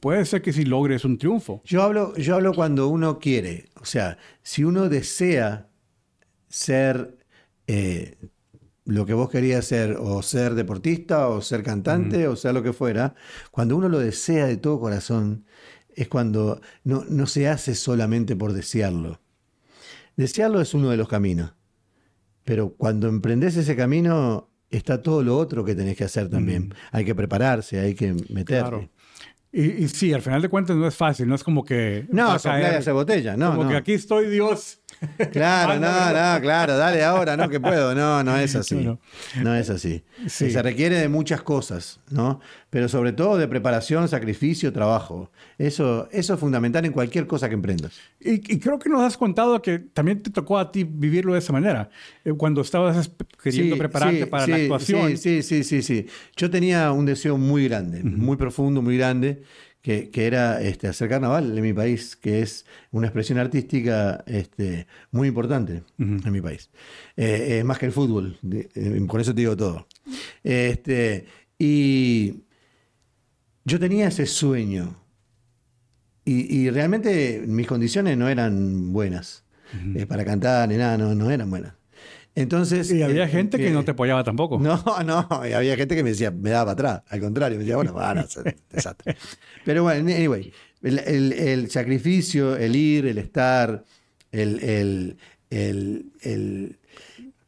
puede 0.00 0.24
ser 0.24 0.42
que 0.42 0.52
si 0.52 0.64
logres 0.64 1.04
un 1.04 1.18
triunfo. 1.18 1.62
Yo 1.64 1.82
hablo, 1.82 2.16
yo 2.16 2.34
hablo 2.34 2.52
cuando 2.52 2.88
uno 2.88 3.18
quiere. 3.20 3.66
O 3.80 3.84
sea, 3.84 4.18
si 4.42 4.64
uno 4.64 4.88
desea 4.88 5.68
ser 6.48 7.18
eh, 7.68 8.16
lo 8.86 9.04
que 9.04 9.14
vos 9.14 9.28
querías 9.28 9.64
ser, 9.64 9.96
o 10.00 10.22
ser 10.22 10.54
deportista, 10.54 11.28
o 11.28 11.42
ser 11.42 11.62
cantante, 11.62 12.28
o 12.28 12.36
ser 12.36 12.54
lo 12.54 12.62
que 12.62 12.72
fuera, 12.72 13.14
cuando 13.50 13.76
uno 13.76 13.88
lo 13.88 13.98
desea 13.98 14.46
de 14.46 14.56
todo 14.56 14.80
corazón, 14.80 15.44
es 15.94 16.08
cuando 16.08 16.60
no, 16.84 17.04
no 17.08 17.26
se 17.26 17.48
hace 17.48 17.74
solamente 17.74 18.36
por 18.36 18.52
desearlo. 18.52 19.20
Desearlo 20.16 20.60
es 20.60 20.72
uno 20.72 20.90
de 20.90 20.96
los 20.96 21.08
caminos, 21.08 21.54
pero 22.44 22.74
cuando 22.74 23.08
emprendes 23.08 23.56
ese 23.56 23.74
camino 23.74 24.50
está 24.70 25.02
todo 25.02 25.22
lo 25.22 25.36
otro 25.36 25.64
que 25.64 25.74
tenés 25.74 25.96
que 25.96 26.04
hacer 26.04 26.30
también. 26.30 26.72
Hay 26.92 27.04
que 27.04 27.14
prepararse, 27.14 27.80
hay 27.80 27.94
que 27.94 28.14
meterle. 28.28 28.90
Y, 29.52 29.84
y, 29.84 29.88
sí, 29.88 30.12
al 30.12 30.22
final 30.22 30.42
de 30.42 30.48
cuentas 30.48 30.76
no 30.76 30.86
es 30.86 30.94
fácil, 30.94 31.26
no 31.26 31.34
es 31.34 31.42
como 31.42 31.64
que... 31.64 32.06
No, 32.10 32.38
soplar 32.38 32.74
esa 32.74 32.92
botella, 32.92 33.36
no. 33.36 33.56
Como 33.56 33.68
que 33.68 33.76
aquí 33.76 33.94
estoy 33.94 34.28
Dios. 34.28 34.80
Claro, 35.32 35.78
no, 35.80 36.06
no, 36.06 36.40
claro, 36.40 36.76
dale 36.76 37.02
ahora, 37.04 37.36
no 37.36 37.48
que 37.48 37.60
puedo. 37.60 37.94
No, 37.94 38.22
no 38.22 38.36
es 38.36 38.54
así. 38.54 38.88
No, 39.42 39.54
es 39.54 39.70
así. 39.70 40.02
Se 40.26 40.62
requiere 40.62 40.98
de 40.98 41.08
muchas 41.08 41.42
cosas, 41.42 42.00
¿no? 42.10 42.40
Pero 42.70 42.88
sobre 42.88 43.12
todo 43.12 43.36
de 43.38 43.48
preparación, 43.48 44.08
sacrificio, 44.08 44.72
trabajo. 44.72 45.30
Eso, 45.58 46.08
eso 46.12 46.34
es 46.34 46.40
fundamental 46.40 46.84
en 46.84 46.92
cualquier 46.92 47.26
cosa 47.26 47.48
que 47.48 47.54
emprendas. 47.54 47.98
Y, 48.20 48.40
creo 48.58 48.78
que 48.78 48.88
nos 48.88 49.02
has 49.02 49.16
contado 49.16 49.60
que 49.62 49.78
también 49.78 50.22
te 50.22 50.30
tocó 50.30 50.58
a 50.58 50.70
ti 50.70 50.84
vivirlo 50.84 51.32
de 51.32 51.38
esa 51.38 51.52
manera, 51.52 51.90
eh, 52.24 52.32
cuando 52.32 52.60
estabas 52.60 53.10
queriendo 53.42 53.76
prepararte 53.76 54.26
para 54.26 54.46
la 54.46 54.56
actuación. 54.56 55.16
Sí, 55.16 55.42
sí, 55.42 55.62
sí, 55.62 55.82
sí, 55.82 56.06
Yo 56.36 56.50
tenía 56.50 56.92
un 56.92 57.06
deseo 57.06 57.38
muy 57.38 57.68
grande, 57.68 58.02
muy 58.02 58.36
profundo, 58.36 58.82
muy 58.82 58.96
grande 58.98 59.42
que, 59.86 60.26
era 60.26 60.60
este, 60.60 60.88
hacer 60.88 61.08
carnaval 61.08 61.56
en 61.56 61.62
mi 61.62 61.72
país, 61.72 62.16
que 62.16 62.42
es 62.42 62.66
una 62.90 63.06
expresión 63.06 63.38
artística 63.38 64.24
este, 64.26 64.88
muy 65.12 65.28
importante 65.28 65.84
en 65.96 66.32
mi 66.32 66.40
país. 66.40 66.70
Eh, 67.16 67.62
más 67.64 67.78
que 67.78 67.86
el 67.86 67.92
fútbol, 67.92 68.36
eh, 68.50 69.06
con 69.06 69.20
eso 69.20 69.32
te 69.32 69.42
digo 69.42 69.56
todo. 69.56 69.86
Este, 70.42 71.26
y 71.56 72.42
yo 73.64 73.78
tenía 73.78 74.08
ese 74.08 74.26
sueño. 74.26 74.96
Y, 76.24 76.68
realmente 76.70 77.44
mis 77.46 77.68
condiciones 77.68 78.18
no 78.18 78.28
eran 78.28 78.92
buenas. 78.92 79.44
Eh, 79.94 80.04
para 80.06 80.24
cantar 80.24 80.68
ni 80.68 80.76
nada, 80.76 80.98
no 80.98 81.30
eran 81.30 81.48
buenas. 81.48 81.74
Entonces, 82.36 82.92
y 82.92 83.02
había 83.02 83.24
eh, 83.24 83.28
gente 83.28 83.56
que 83.56 83.70
no 83.70 83.82
te 83.82 83.92
apoyaba 83.92 84.22
tampoco. 84.22 84.58
No, 84.66 84.82
no, 85.04 85.26
y 85.48 85.52
había 85.52 85.74
gente 85.76 85.96
que 85.96 86.02
me 86.02 86.10
decía, 86.10 86.30
me 86.30 86.50
daba 86.50 86.76
para 86.76 86.90
atrás. 86.90 87.12
Al 87.12 87.20
contrario, 87.20 87.56
me 87.56 87.64
decía, 87.64 87.76
bueno, 87.76 87.94
van 87.94 88.18
a 88.18 88.20
hacer 88.22 88.56
desastre. 88.70 89.16
Pero 89.64 89.82
bueno, 89.84 90.08
anyway, 90.14 90.52
el, 90.82 91.70
sacrificio, 91.70 92.56
el 92.56 92.76
ir, 92.76 93.06
el 93.06 93.18
estar, 93.18 93.84
el, 94.32 95.16
el, 95.48 96.78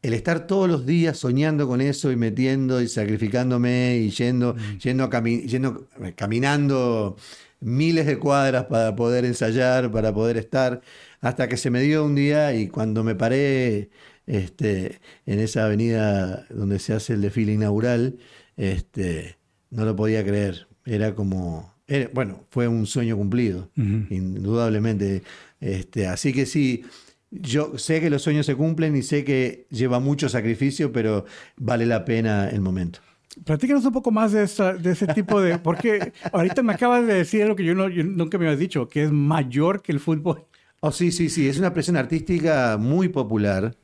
estar 0.01 0.47
todos 0.47 0.67
los 0.67 0.87
días 0.87 1.17
soñando 1.17 1.67
con 1.67 1.81
eso 1.81 2.11
y 2.11 2.15
metiendo 2.15 2.81
y 2.81 2.87
sacrificándome 2.87 3.97
y 3.97 4.09
yendo, 4.09 4.55
mm. 4.55 4.77
yendo, 4.79 5.09
yendo 5.09 5.87
caminando 6.15 7.15
miles 7.59 8.07
de 8.07 8.17
cuadras 8.17 8.65
para 8.65 8.95
poder 8.95 9.25
ensayar, 9.25 9.91
para 9.91 10.11
poder 10.13 10.37
estar, 10.37 10.81
hasta 11.21 11.47
que 11.47 11.57
se 11.57 11.69
me 11.69 11.81
dio 11.81 12.05
un 12.05 12.15
día 12.15 12.55
y 12.55 12.69
cuando 12.69 13.03
me 13.03 13.13
paré 13.13 13.89
este, 14.29 14.99
en 15.25 15.39
esa 15.39 15.65
avenida 15.65 16.45
donde 16.51 16.77
se 16.77 16.93
hace 16.93 17.13
el 17.13 17.21
desfile 17.21 17.53
inaugural, 17.53 18.19
este, 18.57 19.37
no 19.71 19.85
lo 19.85 19.95
podía 19.95 20.23
creer. 20.23 20.67
Era 20.85 21.15
como, 21.15 21.73
bueno, 22.13 22.45
fue 22.51 22.67
un 22.67 22.85
sueño 22.85 23.17
cumplido, 23.17 23.69
indudablemente. 23.75 25.23
Este, 25.59 26.07
así 26.07 26.31
que 26.31 26.45
sí, 26.45 26.85
yo 27.31 27.77
sé 27.77 27.99
que 28.01 28.11
los 28.11 28.21
sueños 28.21 28.45
se 28.45 28.55
cumplen 28.55 28.95
y 28.95 29.01
sé 29.01 29.23
que 29.23 29.65
lleva 29.71 29.99
mucho 29.99 30.29
sacrificio, 30.29 30.91
pero 30.91 31.25
vale 31.57 31.87
la 31.87 32.05
pena 32.05 32.49
el 32.49 32.61
momento. 32.61 32.99
Platícanos 33.45 33.83
un 33.85 33.93
poco 33.93 34.11
más 34.11 34.31
de, 34.31 34.47
de 34.79 34.91
ese 34.91 35.07
tipo 35.07 35.41
de... 35.41 35.57
Porque 35.57 36.13
ahorita 36.31 36.61
me 36.61 36.73
acabas 36.73 37.07
de 37.07 37.15
decir 37.15 37.47
lo 37.47 37.55
que 37.55 37.63
yo, 37.63 37.73
no, 37.73 37.89
yo 37.89 38.03
nunca 38.03 38.37
me 38.37 38.45
había 38.45 38.57
dicho, 38.57 38.87
que 38.89 39.03
es 39.03 39.11
mayor 39.11 39.81
que 39.81 39.91
el 39.91 39.99
fútbol. 39.99 40.45
Oh, 40.81 40.91
sí, 40.91 41.11
sí, 41.11 41.29
sí. 41.29 41.47
Es 41.47 41.57
una 41.57 41.73
presión 41.73 41.97
artística 41.97 42.77
muy 42.77 43.09
popular. 43.09 43.75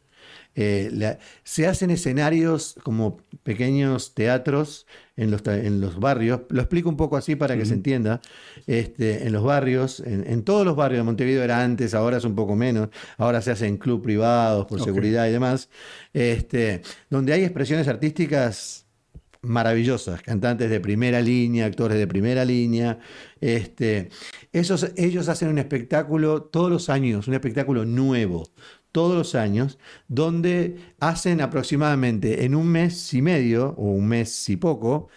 Eh, 0.55 1.17
se 1.43 1.67
hacen 1.67 1.89
escenarios 1.89 2.75
como 2.83 3.17
pequeños 3.43 4.13
teatros 4.13 4.88
en 5.17 5.31
los, 5.31 5.45
en 5.45 5.81
los 5.81 6.00
barrios. 6.00 6.41
Lo 6.50 6.62
explico 6.62 6.89
un 6.89 6.97
poco 6.97 7.17
así 7.17 7.35
para 7.35 7.57
que 7.57 7.65
se 7.65 7.74
entienda. 7.74 8.21
Este, 8.65 9.27
en 9.27 9.33
los 9.33 9.43
barrios, 9.43 10.00
en, 10.00 10.43
todos 10.43 10.65
los 10.65 10.75
barrios 10.75 11.00
de 11.00 11.03
Montevideo 11.03 11.43
era 11.43 11.62
antes, 11.62 11.93
ahora 11.93 12.17
es 12.17 12.24
un 12.24 12.35
poco 12.35 12.55
menos. 12.55 12.89
Ahora 13.17 13.41
se 13.41 13.51
hacen 13.51 13.77
club 13.77 14.01
privados 14.01 14.65
por 14.65 14.81
seguridad 14.81 15.27
y 15.27 15.31
demás. 15.31 15.69
Este, 16.13 16.81
donde 17.09 17.33
hay 17.33 17.43
expresiones 17.43 17.88
artísticas 17.88 18.85
maravillosas, 19.45 20.21
cantantes 20.21 20.69
de 20.69 20.79
primera 20.79 21.21
línea, 21.21 21.65
actores 21.65 21.97
de 21.97 22.07
primera 22.07 22.43
línea. 22.43 23.00
Este, 23.39 24.09
esos, 24.51 24.91
ellos 24.95 25.29
hacen 25.29 25.50
un 25.50 25.57
espectáculo 25.59 26.43
todos 26.43 26.69
los 26.69 26.89
años, 26.89 27.27
un 27.27 27.35
espectáculo 27.35 27.85
nuevo, 27.85 28.50
todos 28.95 29.17
los 29.17 29.35
años, 29.35 29.77
donde 30.07 30.77
hacen 31.01 31.41
aproximadamente 31.41 32.45
en 32.45 32.55
un 32.55 32.69
mes 32.69 33.13
y 33.13 33.21
medio, 33.21 33.75
o 33.77 33.91
un 33.91 34.07
mes 34.07 34.47
y 34.47 34.55
poco, 34.55 35.09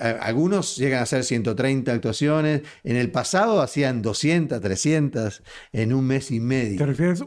algunos 0.00 0.78
llegan 0.78 1.00
a 1.00 1.02
hacer 1.02 1.22
130 1.22 1.92
actuaciones, 1.92 2.62
en 2.84 2.96
el 2.96 3.10
pasado 3.10 3.60
hacían 3.60 4.00
200, 4.00 4.62
300 4.62 5.42
en 5.72 5.92
un 5.92 6.06
mes 6.06 6.30
y 6.30 6.40
medio. 6.40 6.78
¿Te 6.78 6.86
refieres 6.86 7.22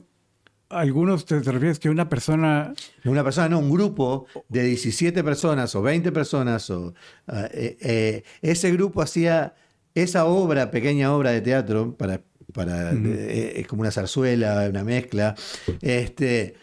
algunos 0.70 1.26
te, 1.26 1.40
refieres 1.40 1.78
que 1.78 1.92
una 1.92 2.10
persona... 2.10 2.74
Una 3.06 3.24
persona, 3.24 3.50
no, 3.50 3.60
un 3.60 3.70
grupo 3.70 4.26
de 4.48 4.64
17 4.64 5.24
personas 5.24 5.76
o 5.76 5.84
20 5.84 6.12
personas, 6.12 6.68
o, 6.72 6.96
ah, 7.28 7.48
eh, 7.52 7.78
eh, 7.80 8.24
ese 8.42 8.72
grupo 8.72 9.04
hacía 9.04 9.54
esa 9.94 10.26
obra, 10.26 10.72
pequeña 10.72 11.14
obra 11.14 11.30
de 11.30 11.42
teatro, 11.42 11.96
para 11.96 12.22
para, 12.54 12.92
eh, 12.94 13.60
es 13.60 13.68
como 13.68 13.82
una 13.82 13.92
zarzuela, 13.92 14.68
una 14.70 14.84
mezcla. 14.84 15.36
Este, 15.82 16.56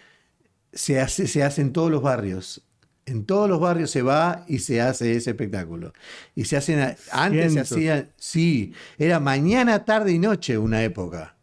se, 0.72 1.00
hace, 1.00 1.26
se 1.26 1.42
hace 1.42 1.62
en 1.62 1.72
todos 1.72 1.90
los 1.90 2.02
barrios. 2.02 2.62
En 3.04 3.24
todos 3.24 3.48
los 3.48 3.60
barrios 3.60 3.90
se 3.90 4.02
va 4.02 4.44
y 4.48 4.58
se 4.58 4.80
hace 4.80 5.14
ese 5.14 5.30
espectáculo. 5.30 5.92
Y 6.34 6.46
se 6.46 6.56
hacen, 6.56 6.96
antes 7.12 7.52
se 7.52 7.60
hacía, 7.60 8.10
sí, 8.16 8.74
era 8.98 9.20
mañana, 9.20 9.84
tarde 9.84 10.12
y 10.12 10.18
noche 10.18 10.58
una 10.58 10.82
época. 10.82 11.36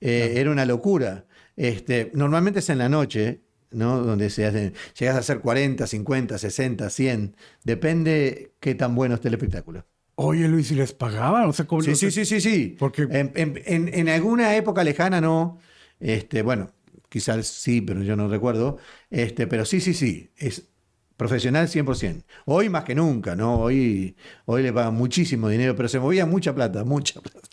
Eh, 0.00 0.34
era 0.36 0.50
una 0.50 0.64
locura. 0.64 1.26
Este, 1.56 2.10
normalmente 2.14 2.60
es 2.60 2.70
en 2.70 2.78
la 2.78 2.88
noche, 2.88 3.40
¿no? 3.72 4.02
Donde 4.02 4.30
se 4.30 4.46
hacen, 4.46 4.72
llegas 4.98 5.16
a 5.16 5.18
hacer 5.18 5.40
40, 5.40 5.86
50, 5.86 6.38
60, 6.38 6.90
100, 6.90 7.36
depende 7.64 8.52
qué 8.60 8.74
tan 8.74 8.94
bueno 8.94 9.16
esté 9.16 9.28
el 9.28 9.34
espectáculo. 9.34 9.84
Oye, 10.22 10.48
Luis, 10.48 10.70
¿y 10.70 10.74
les 10.74 10.92
pagaban? 10.92 11.48
O 11.48 11.52
sea, 11.54 11.66
sí, 11.80 11.94
sí, 11.94 12.10
sí, 12.10 12.26
sí, 12.26 12.40
sí. 12.42 12.76
Porque... 12.78 13.08
En, 13.10 14.08
alguna 14.10 14.54
época 14.54 14.84
lejana 14.84 15.18
no. 15.18 15.58
Este, 15.98 16.42
bueno, 16.42 16.72
quizás 17.08 17.46
sí, 17.46 17.80
pero 17.80 18.02
yo 18.02 18.16
no 18.16 18.28
recuerdo. 18.28 18.76
Este, 19.08 19.46
pero 19.46 19.64
sí, 19.64 19.80
sí, 19.80 19.94
sí. 19.94 20.30
Es 20.36 20.68
profesional 21.16 21.68
100%. 21.68 22.24
Hoy 22.44 22.68
más 22.68 22.84
que 22.84 22.94
nunca, 22.94 23.34
¿no? 23.34 23.60
Hoy, 23.60 24.14
hoy 24.44 24.62
le 24.62 24.74
pagan 24.74 24.92
muchísimo 24.92 25.48
dinero, 25.48 25.74
pero 25.74 25.88
se 25.88 25.98
movía 25.98 26.26
mucha 26.26 26.54
plata, 26.54 26.84
mucha 26.84 27.18
plata. 27.22 27.48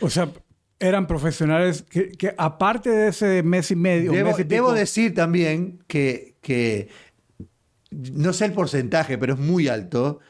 O 0.00 0.08
sea, 0.08 0.30
eran 0.80 1.06
profesionales 1.06 1.82
que, 1.82 2.34
aparte 2.38 2.88
de 2.88 3.08
ese 3.08 3.42
mes 3.42 3.70
y 3.70 3.76
medio... 3.76 4.12
Debo, 4.46 4.72
decir 4.72 5.12
también 5.12 5.84
que, 5.86 6.36
que, 6.40 6.88
no 7.90 8.32
sé 8.32 8.46
el 8.46 8.52
porcentaje, 8.54 9.18
pero 9.18 9.34
es 9.34 9.38
muy 9.38 9.68
alto 9.68 10.20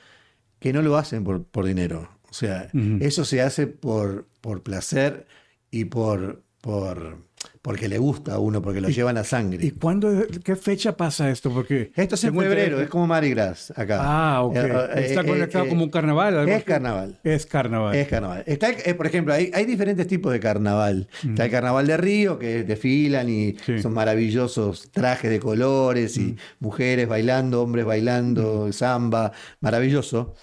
que 0.59 0.73
no 0.73 0.83
lo 0.83 0.97
hacen 0.97 1.25
por, 1.25 1.45
por 1.45 1.67
dinero. 1.67 2.09
O 2.31 2.35
sea, 2.35 2.69
eso 3.01 3.25
se 3.25 3.41
hace 3.41 3.67
por, 3.67 4.27
por 4.41 4.63
placer 4.63 5.27
y 5.71 5.87
por, 5.87 6.43
por, 6.61 7.25
porque 7.67 7.89
le 7.89 7.99
gusta 7.99 8.35
a 8.35 8.39
uno, 8.39 8.63
porque 8.63 8.81
lo 8.81 8.89
llevan 8.89 9.19
a 9.19 9.25
sangre. 9.25 9.67
¿Y 9.67 9.73
cuándo, 9.73 10.09
qué 10.45 10.55
fecha 10.55 10.97
pasa 10.97 11.29
esto? 11.31 11.51
Porque 11.51 11.91
esto 11.97 12.15
es 12.15 12.23
en 12.23 12.39
febrero, 12.39 12.81
es 12.81 12.89
como 12.89 13.09
Mardi 13.09 13.31
Gras 13.31 13.73
acá. 13.75 13.99
Ah, 14.03 14.43
ok. 14.45 14.55
Eh, 14.55 14.61
eh, 14.63 15.07
Está 15.07 15.25
conectado 15.25 15.65
eh, 15.65 15.69
como 15.69 15.83
un 15.83 15.91
carnaval. 15.91 16.49
Es 16.49 16.63
carnaval. 16.63 17.19
Es 17.25 17.45
carnaval. 17.45 17.97
Es 17.97 18.07
carnaval. 18.07 18.45
Está, 18.47 18.69
por 18.97 19.09
ejemplo, 19.09 19.35
hay, 19.35 19.51
hay, 19.53 19.65
diferentes 19.65 20.07
tipos 20.07 20.33
de 20.33 20.39
carnaval. 20.39 21.09
Está 21.29 21.47
el 21.47 21.51
carnaval 21.51 21.89
de 21.89 21.97
Río, 21.97 22.39
que 22.39 22.63
desfilan 22.63 23.29
y 23.29 23.57
son 23.83 23.93
maravillosos 23.93 24.93
trajes 24.93 25.29
de 25.29 25.41
colores 25.41 26.17
y 26.19 26.37
mujeres 26.61 27.09
bailando, 27.09 27.63
hombres 27.63 27.85
bailando, 27.85 28.73
samba, 28.73 29.33
maravilloso. 29.59 30.37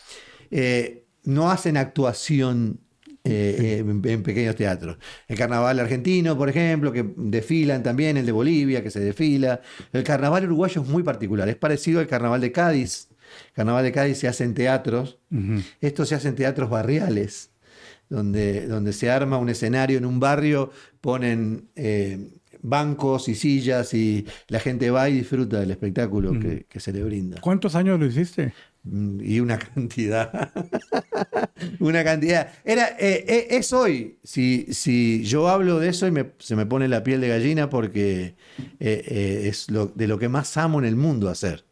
no 1.23 1.49
hacen 1.49 1.77
actuación 1.77 2.81
eh, 3.25 3.77
en, 3.79 4.23
pequeños 4.23 4.55
teatros. 4.55 4.97
El 5.29 5.37
carnaval 5.37 5.79
argentino, 5.79 6.37
por 6.37 6.49
ejemplo, 6.49 6.91
que 6.91 7.05
desfilan 7.15 7.81
también, 7.81 8.17
el 8.17 8.25
de 8.25 8.33
Bolivia, 8.33 8.83
que 8.83 8.91
se 8.91 8.99
desfila. 8.99 9.61
El 9.93 10.03
carnaval 10.03 10.43
uruguayo 10.45 10.81
es 10.81 10.87
muy 10.87 11.03
particular, 11.03 11.47
es 11.47 11.55
parecido 11.55 12.01
al 12.01 12.07
carnaval 12.07 12.41
de 12.41 12.51
Cádiz. 12.51 13.07
El 13.47 13.53
carnaval 13.53 13.83
de 13.85 13.91
Cádiz 13.93 14.17
se 14.17 14.27
hace 14.27 14.43
en 14.43 14.53
teatros, 14.53 15.19
esto 15.79 16.05
se 16.05 16.15
hace 16.15 16.27
en 16.27 16.35
teatros 16.35 16.69
barriales, 16.69 17.51
donde, 18.09 18.67
donde 18.67 18.91
se 18.91 19.09
arma 19.09 19.37
un 19.37 19.49
escenario 19.49 19.97
en 19.97 20.05
un 20.05 20.19
barrio, 20.19 20.71
ponen 20.99 21.69
eh, 21.75 22.19
bancos 22.61 23.29
y 23.29 23.35
sillas 23.35 23.93
y 23.93 24.27
la 24.49 24.59
gente 24.59 24.91
va 24.91 25.09
y 25.09 25.13
disfruta 25.13 25.61
del 25.61 25.71
espectáculo 25.71 26.37
que, 26.39 26.65
que, 26.67 26.79
se 26.79 26.91
le 26.91 27.03
brinda. 27.03 27.39
¿Cuántos 27.41 27.73
años 27.75 27.99
lo 27.99 28.05
hiciste? 28.05 28.53
Mm, 28.83 29.19
y 29.23 29.39
una 29.39 29.57
cantidad. 29.75 30.51
una 31.79 32.03
cantidad. 32.03 32.51
Era, 32.63 32.89
eh, 32.99 33.25
eh, 33.27 33.47
es 33.51 33.73
hoy. 33.73 34.19
Si, 34.23 34.67
si 34.73 35.23
yo 35.23 35.49
hablo 35.49 35.79
de 35.79 35.89
eso 35.89 36.07
y 36.07 36.11
me- 36.11 36.31
se 36.39 36.55
me 36.55 36.65
pone 36.65 36.87
la 36.87 37.03
piel 37.03 37.21
de 37.21 37.29
gallina 37.29 37.69
porque 37.69 38.35
eh, 38.79 39.43
es 39.49 39.69
lo, 39.71 39.87
de 39.87 40.07
lo 40.07 40.17
que 40.19 40.29
más 40.29 40.57
amo 40.57 40.79
en 40.79 40.85
el 40.85 40.95
mundo 40.95 41.29
hacer. 41.29 41.65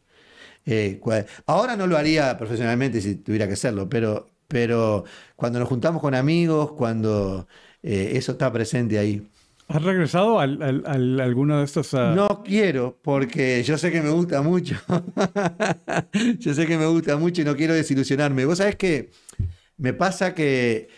Ahora 1.45 1.75
no 1.75 1.87
lo 1.87 1.97
haría 1.97 2.37
profesionalmente 2.37 3.01
si 3.01 3.15
tuviera 3.15 3.47
que 3.47 3.53
hacerlo, 3.53 3.89
pero, 3.89 4.31
pero 4.47 5.03
cuando 5.35 5.59
nos 5.59 5.67
juntamos 5.69 6.01
con 6.01 6.13
amigos, 6.15 6.71
cuando 6.73 7.47
eso 7.81 8.33
está 8.33 8.51
presente 8.51 8.99
ahí. 8.99 9.27
¿Has 9.73 9.83
regresado 9.83 10.39
al, 10.39 10.61
al- 10.61 10.83
al- 10.85 11.19
a 11.19 11.23
alguno 11.23 11.59
de 11.59 11.65
estos? 11.65 11.93
ah, 11.93 12.13
No 12.15 12.43
quiero, 12.43 12.97
porque 13.01 13.63
yo 13.63 13.77
sé 13.77 13.91
que 13.91 14.01
me 14.01 14.09
gusta 14.09 14.41
mucho. 14.41 14.75
yo 16.39 16.53
sé 16.53 16.67
que 16.67 16.77
me 16.77 16.85
gusta 16.87 17.17
mucho 17.17 17.41
y 17.41 17.45
no 17.45 17.55
quiero 17.55 17.73
desilusionarme. 17.73 18.45
Vos 18.45 18.57
sabés 18.57 18.75
que 18.75 19.11
me 19.77 19.93
pasa 19.93 20.33
que 20.35 20.89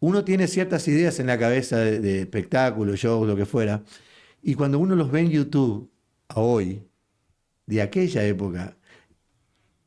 uno 0.00 0.24
tiene 0.24 0.48
ciertas 0.48 0.86
ideas 0.88 1.20
en 1.20 1.26
la 1.28 1.38
cabeza 1.38 1.78
de, 1.78 2.00
de 2.00 2.20
espectáculos, 2.20 3.02
lo 3.04 3.36
que 3.36 3.46
fuera, 3.46 3.82
y 4.42 4.54
cuando 4.54 4.78
uno 4.78 4.96
los 4.96 5.10
ve 5.10 5.20
en 5.20 5.30
YouTube, 5.30 5.90
a 6.28 6.40
hoy, 6.40 6.82
de 7.66 7.82
aquella 7.82 8.24
época, 8.24 8.76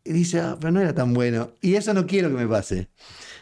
dice, 0.03 0.39
ah, 0.39 0.57
pero 0.59 0.71
no 0.71 0.81
era 0.81 0.93
tan 0.93 1.13
bueno. 1.13 1.51
Y 1.61 1.75
eso 1.75 1.93
no 1.93 2.05
quiero 2.05 2.29
que 2.29 2.35
me 2.35 2.47
pase. 2.47 2.89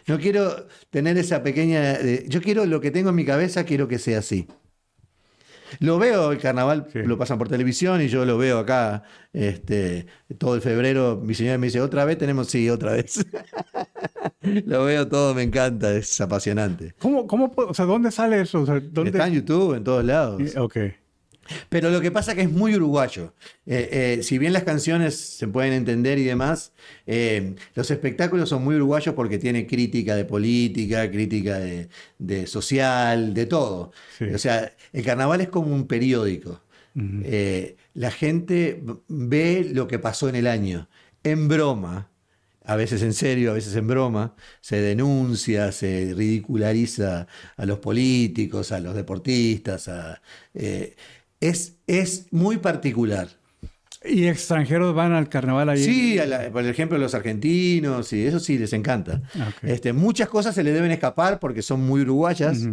No 0.07 0.19
quiero 0.19 0.67
tener 0.89 1.17
esa 1.17 1.43
pequeña... 1.43 1.93
eh, 1.95 2.25
yo 2.29 2.41
quiero 2.41 2.65
lo 2.65 2.81
que 2.81 2.91
tengo 2.91 3.09
en 3.09 3.15
mi 3.15 3.25
cabeza, 3.25 3.65
quiero 3.65 3.87
que 3.87 3.99
sea 3.99 4.19
así. 4.19 4.47
Lo 5.79 5.97
veo, 5.99 6.31
el 6.31 6.37
carnaval 6.39 6.87
Sí. 6.91 6.99
lo 7.03 7.17
pasan 7.17 7.37
por 7.37 7.47
televisión 7.49 8.01
y 8.01 8.07
yo 8.07 8.25
lo 8.25 8.37
veo 8.37 8.59
acá 8.59 9.03
este, 9.33 10.05
todo 10.37 10.55
el 10.55 10.61
febrero. 10.61 11.19
Mi 11.23 11.33
señora 11.33 11.57
me 11.57 11.67
dice, 11.67 11.81
¿otra 11.81 12.05
vez 12.05 12.17
tenemos? 12.17 12.47
Sí, 12.47 12.69
otra 12.69 12.93
vez. 12.93 13.25
lo 14.41 14.85
veo 14.85 15.07
todo, 15.07 15.33
me 15.33 15.43
encanta, 15.43 15.93
es 15.93 16.19
apasionante. 16.21 16.93
¿Cómo, 16.99 17.27
cómo, 17.27 17.51
o 17.55 17.73
sea, 17.73 17.85
¿dónde 17.85 18.11
sale 18.11 18.41
eso? 18.41 18.61
O 18.61 18.65
sea, 18.65 18.79
¿dónde? 18.79 19.11
Está 19.11 19.27
en 19.27 19.33
YouTube, 19.35 19.75
en 19.75 19.83
todos 19.83 20.03
lados. 20.03 20.41
Ok. 20.57 20.77
Pero 21.69 21.89
lo 21.89 22.01
que 22.01 22.11
pasa 22.11 22.31
es 22.31 22.37
que 22.37 22.43
es 22.43 22.51
muy 22.51 22.75
uruguayo. 22.75 23.33
Eh, 23.65 24.17
eh, 24.19 24.23
si 24.23 24.37
bien 24.37 24.53
las 24.53 24.63
canciones 24.63 25.15
se 25.15 25.47
pueden 25.47 25.73
entender 25.73 26.17
y 26.19 26.23
demás, 26.23 26.73
eh, 27.05 27.55
los 27.75 27.91
espectáculos 27.91 28.49
son 28.49 28.63
muy 28.63 28.75
uruguayos 28.75 29.15
porque 29.15 29.37
tiene 29.37 29.67
crítica 29.67 30.15
de 30.15 30.25
política, 30.25 31.09
crítica 31.09 31.59
de, 31.59 31.89
de 32.19 32.47
social, 32.47 33.33
de 33.33 33.45
todo. 33.45 33.91
Sí. 34.17 34.25
O 34.25 34.37
sea, 34.37 34.73
el 34.93 35.03
carnaval 35.03 35.41
es 35.41 35.49
como 35.49 35.73
un 35.73 35.87
periódico. 35.87 36.61
La 37.93 38.11
gente 38.11 38.83
ve 39.07 39.69
lo 39.73 39.87
que 39.87 39.99
pasó 39.99 40.27
en 40.27 40.35
el 40.35 40.47
año, 40.47 40.89
en 41.23 41.47
broma, 41.47 42.11
a 42.63 42.75
veces 42.75 43.01
en 43.01 43.13
serio, 43.13 43.51
a 43.51 43.53
veces 43.53 43.75
en 43.75 43.87
broma, 43.87 44.35
se 44.61 44.79
denuncia, 44.81 45.71
se 45.71 46.13
ridiculariza 46.15 47.27
a 47.57 47.65
los 47.65 47.79
políticos, 47.79 48.71
a 48.71 48.79
los 48.79 48.95
deportistas, 48.95 49.87
a, 49.87 50.21
es, 51.41 51.75
es 51.87 52.27
muy 52.31 52.57
particular. 52.57 53.27
¿Y 54.03 54.25
extranjeros 54.25 54.95
van 54.95 55.11
al 55.13 55.29
carnaval 55.29 55.69
ahí? 55.69 55.83
Sí, 55.83 56.17
a 56.17 56.25
la- 56.25 56.49
por 56.51 56.65
ejemplo, 56.65 56.97
los 56.97 57.13
argentinos, 57.13 58.11
y 58.13 58.25
eso 58.25 58.39
sí 58.39 58.57
les 58.57 58.73
encanta. 58.73 59.21
Este, 59.61 59.93
muchas 59.93 60.27
cosas 60.27 60.55
se 60.55 60.63
le 60.63 60.71
deben 60.71 60.89
escapar 60.89 61.39
porque 61.39 61.61
son 61.61 61.81
muy 61.85 62.01
uruguayas, 62.01 62.63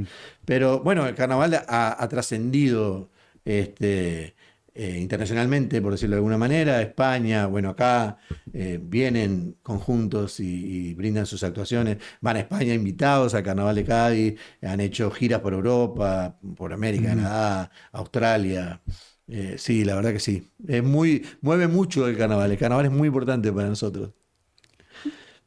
pero 0.46 0.80
bueno, 0.80 1.06
el 1.06 1.14
carnaval 1.14 1.52
ha, 1.68 2.02
ha 2.02 2.08
trascendido 2.08 3.10
este, 3.44 4.36
eh, 4.80 4.96
internacionalmente, 5.00 5.82
por 5.82 5.90
decirlo 5.92 6.14
de 6.14 6.20
alguna 6.20 6.38
manera. 6.38 6.80
España, 6.80 7.46
bueno, 7.46 7.70
acá 7.70 8.16
eh, 8.52 8.78
vienen 8.80 9.56
conjuntos 9.62 10.38
y, 10.38 10.44
y 10.90 10.94
brindan 10.94 11.26
sus 11.26 11.42
actuaciones. 11.42 11.98
Van 12.20 12.36
a 12.36 12.40
España 12.40 12.72
invitados 12.74 13.34
al 13.34 13.42
carnaval 13.42 13.74
de 13.74 13.84
Cádiz, 13.84 14.34
han 14.62 14.80
hecho 14.80 15.10
giras 15.10 15.40
por 15.40 15.52
Europa, 15.52 16.38
por 16.56 16.72
América, 16.72 17.08
Canadá, 17.08 17.70
Australia. 17.90 18.80
Eh, 19.26 19.56
sí, 19.58 19.84
la 19.84 19.96
verdad 19.96 20.12
que 20.12 20.20
sí. 20.20 20.48
Es 20.66 20.82
muy, 20.84 21.26
mueve 21.40 21.66
mucho 21.66 22.06
el 22.06 22.16
carnaval. 22.16 22.50
El 22.52 22.56
carnaval 22.58 22.86
es 22.86 22.92
muy 22.92 23.08
importante 23.08 23.52
para 23.52 23.68
nosotros. 23.68 24.12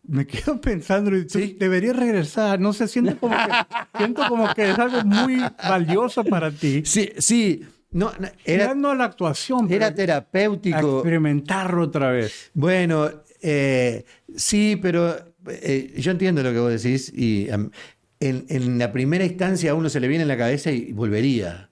Me 0.03 0.25
quedo 0.27 0.59
pensando, 0.59 1.15
y 1.15 1.29
Sí. 1.29 1.55
deberías 1.59 1.95
regresar. 1.95 2.59
No 2.59 2.73
sé, 2.73 2.87
siento 2.87 3.17
como, 3.17 3.35
que, 3.35 3.97
siento 3.97 4.23
como 4.27 4.53
que 4.53 4.71
es 4.71 4.77
algo 4.79 5.03
muy 5.05 5.37
valioso 5.69 6.23
para 6.23 6.51
ti. 6.51 6.81
Sí, 6.85 7.11
sí. 7.17 7.63
No, 7.91 8.11
no, 8.19 8.27
Era, 8.45 8.73
no 8.73 8.95
la 8.95 9.05
actuación, 9.05 9.71
era 9.71 9.93
terapéutico. 9.93 10.97
experimentarlo 10.99 11.83
otra 11.83 12.11
vez. 12.11 12.51
Bueno, 12.53 13.09
eh, 13.41 14.05
sí, 14.35 14.77
pero 14.81 15.15
eh, 15.47 15.93
yo 15.97 16.11
entiendo 16.11 16.41
lo 16.43 16.51
que 16.53 16.59
vos 16.59 16.81
decís 16.83 17.11
y 17.13 17.49
en, 17.49 17.71
en 18.19 18.77
la 18.77 18.91
primera 18.91 19.25
instancia 19.25 19.71
a 19.71 19.73
uno 19.75 19.89
se 19.89 19.99
le 19.99 20.07
viene 20.07 20.21
en 20.21 20.27
la 20.29 20.37
cabeza 20.37 20.71
y 20.71 20.93
volvería. 20.93 21.69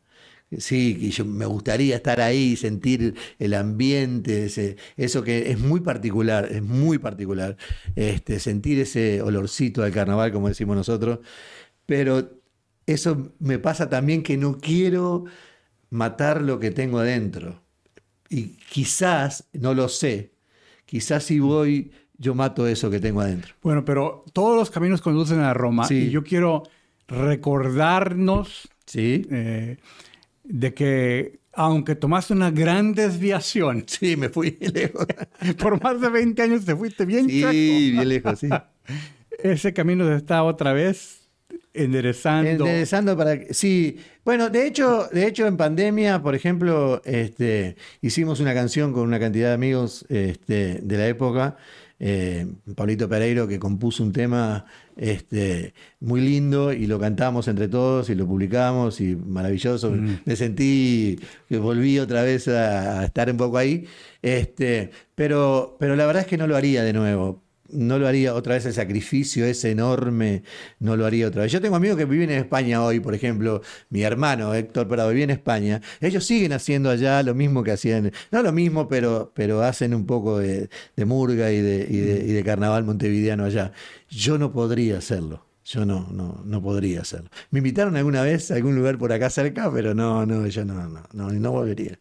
Sí, 0.58 0.97
y 0.99 1.12
yo 1.12 1.25
me 1.25 1.45
gustaría 1.45 1.95
estar 1.95 2.19
ahí, 2.19 2.55
sentir 2.55 3.13
el 3.38 3.53
ambiente, 3.53 4.45
ese- 4.45 4.77
eso 4.97 5.23
que 5.23 5.51
es 5.51 5.60
muy 5.60 5.79
particular, 5.82 6.49
es 6.51 6.63
muy 6.63 6.97
particular, 6.97 7.55
este, 7.95 8.39
sentir 8.39 8.79
ese 8.79 9.21
olorcito 9.21 9.84
del 9.84 9.93
carnaval, 9.93 10.32
como 10.32 10.47
decimos 10.47 10.75
nosotros, 10.75 11.19
pero 11.86 12.32
eso 12.88 13.34
me 13.39 13.60
pasa 13.60 13.89
también 13.89 14.23
que 14.23 14.38
no 14.38 14.58
quiero 14.60 15.25
matar 15.89 16.41
lo 16.41 16.60
que 16.60 16.71
tengo 16.71 16.99
adentro. 16.99 17.62
Y 18.30 18.58
quizás, 18.69 19.45
no 19.54 19.73
lo 19.73 19.89
sé, 19.89 20.34
quizás 20.86 21.23
si 21.23 21.39
voy, 21.39 21.91
yo 22.17 22.36
mato 22.36 22.67
eso 22.67 22.89
que 22.91 22.99
tengo 22.99 23.21
adentro. 23.21 23.54
Bueno, 23.62 23.84
pero 23.86 24.23
todos 24.34 24.56
los 24.58 24.69
caminos 24.69 25.02
conducen 25.02 25.39
a 25.39 25.54
Roma 25.54 25.86
Sí. 25.88 25.95
y 25.95 26.10
yo 26.12 26.23
quiero 26.23 26.63
recordarnos 27.08 28.69
¿Sí? 28.86 29.28
eh, 29.32 29.78
de 30.43 30.73
que 30.73 31.39
aunque 31.54 31.95
tomaste 31.95 32.34
una 32.34 32.52
gran 32.52 32.93
desviación, 32.93 33.84
Sí, 33.88 34.15
me 34.15 34.30
fui 34.30 34.58
lejos. 34.62 35.08
por 35.60 35.82
más 35.82 35.99
de 35.99 36.10
20 36.10 36.41
años 36.41 36.65
te 36.65 36.75
fuiste 36.75 37.06
bien 37.06 37.28
Sí, 37.28 37.91
bien 37.91 38.08
lejos, 38.10 38.39
sí. 38.39 38.49
Ese 39.43 39.73
camino 39.73 40.12
está 40.15 40.43
otra 40.43 40.73
vez 40.73 41.18
enderezando. 41.73 42.49
Interesando 42.51 43.15
para 43.17 43.39
que- 43.39 43.53
sí. 43.53 43.97
Bueno, 44.25 44.49
de 44.49 44.67
hecho, 44.67 45.08
de 45.12 45.27
hecho 45.27 45.47
en 45.47 45.58
pandemia, 45.58 46.21
por 46.21 46.36
ejemplo, 46.36 47.01
este, 47.05 47.75
hicimos 48.01 48.39
una 48.39 48.53
canción 48.53 48.93
con 48.93 49.03
una 49.03 49.19
cantidad 49.19 49.49
de 49.49 49.53
amigos 49.53 50.05
este, 50.10 50.79
de 50.82 50.97
la 50.97 51.08
época. 51.08 51.58
eh, 52.01 52.47
Pablito 52.77 53.10
Pereiro 53.10 53.45
que 53.45 53.60
compuso 53.60 54.03
un 54.03 54.13
tema 54.13 54.65
este, 54.95 55.73
muy 55.99 56.21
lindo 56.21 56.71
y 56.71 56.88
lo 56.88 56.97
cantamos 56.97 57.49
entre 57.49 57.67
todos 57.67 58.10
y 58.10 58.15
lo 58.15 58.25
publicamos 58.25 59.01
y 59.01 59.17
maravilloso. 59.17 59.91
Me 60.23 60.36
sentí 60.38 61.19
que 61.49 61.58
volví 61.58 61.99
otra 61.99 62.23
vez 62.23 62.47
a, 62.47 63.01
a 63.01 63.05
estar 63.05 63.29
un 63.29 63.36
poco 63.36 63.58
ahí. 63.58 63.86
Este, 64.21 64.91
pero, 65.13 65.75
pero 65.77 65.97
la 65.97 66.05
verdad 66.05 66.21
es 66.21 66.27
que 66.27 66.38
no 66.38 66.47
lo 66.47 66.55
haría 66.55 66.84
de 66.84 66.93
nuevo 66.93 67.43
no 67.71 67.99
lo 67.99 68.08
haría 68.08 68.34
otra 68.34 68.55
vez 68.55 68.65
el 68.65 68.73
sacrificio 68.73 69.45
ese 69.45 69.71
enorme, 69.71 70.43
no 70.79 70.95
lo 70.95 71.05
haría 71.05 71.27
otra 71.27 71.43
vez. 71.43 71.51
Yo 71.51 71.62
tengo 71.62 71.75
amigos 71.75 71.97
que 71.97 72.05
viven 72.05 72.29
en 72.32 72.39
España 72.39 72.84
hoy, 72.84 72.99
por 72.99 73.13
ejemplo, 73.15 73.62
mi 73.89 74.01
hermano 74.03 74.53
Héctor 74.53 74.88
Prado 74.88 75.10
vive 75.10 75.23
en 75.23 75.29
España. 75.32 75.82
Ellos 76.01 76.25
siguen 76.25 76.53
haciendo 76.53 76.89
allá 76.89 77.23
lo 77.23 77.36
mismo 77.36 77.63
que 77.63 77.71
hacían, 77.71 78.12
no 78.32 78.43
lo 78.43 78.51
mismo, 78.51 78.88
pero, 78.88 79.32
pero 79.36 79.62
hacen 79.63 79.93
un 79.93 80.05
poco 80.05 80.39
de, 80.39 80.69
de 80.95 81.05
murga 81.05 81.51
y 81.51 81.62
de, 81.62 81.88
y, 81.89 81.97
de, 81.97 82.25
y 82.25 82.32
de 82.34 82.43
carnaval 82.43 82.84
montevideano 82.84 83.45
allá. 83.45 83.71
Yo 84.10 84.38
no 84.38 84.51
podría 84.51 84.97
hacerlo. 84.97 85.45
Yo 85.65 85.86
no, 85.86 86.08
no, 86.12 86.41
no 86.45 86.62
podría 86.63 87.01
hacerlo. 87.01 87.29
Me 87.51 87.60
invitaron 87.60 87.95
alguna 87.95 88.23
vez 88.23 88.49
a 88.49 88.55
algún 88.55 88.75
lugar 88.75 88.97
por 88.97 89.13
acá 89.13 89.29
cerca, 89.29 89.71
pero 89.71 89.93
no, 89.93 90.25
no, 90.25 90.47
yo 90.47 90.65
no, 90.65 90.88
no, 90.88 91.03
no, 91.13 91.29
no 91.32 91.51
volvería. 91.51 91.99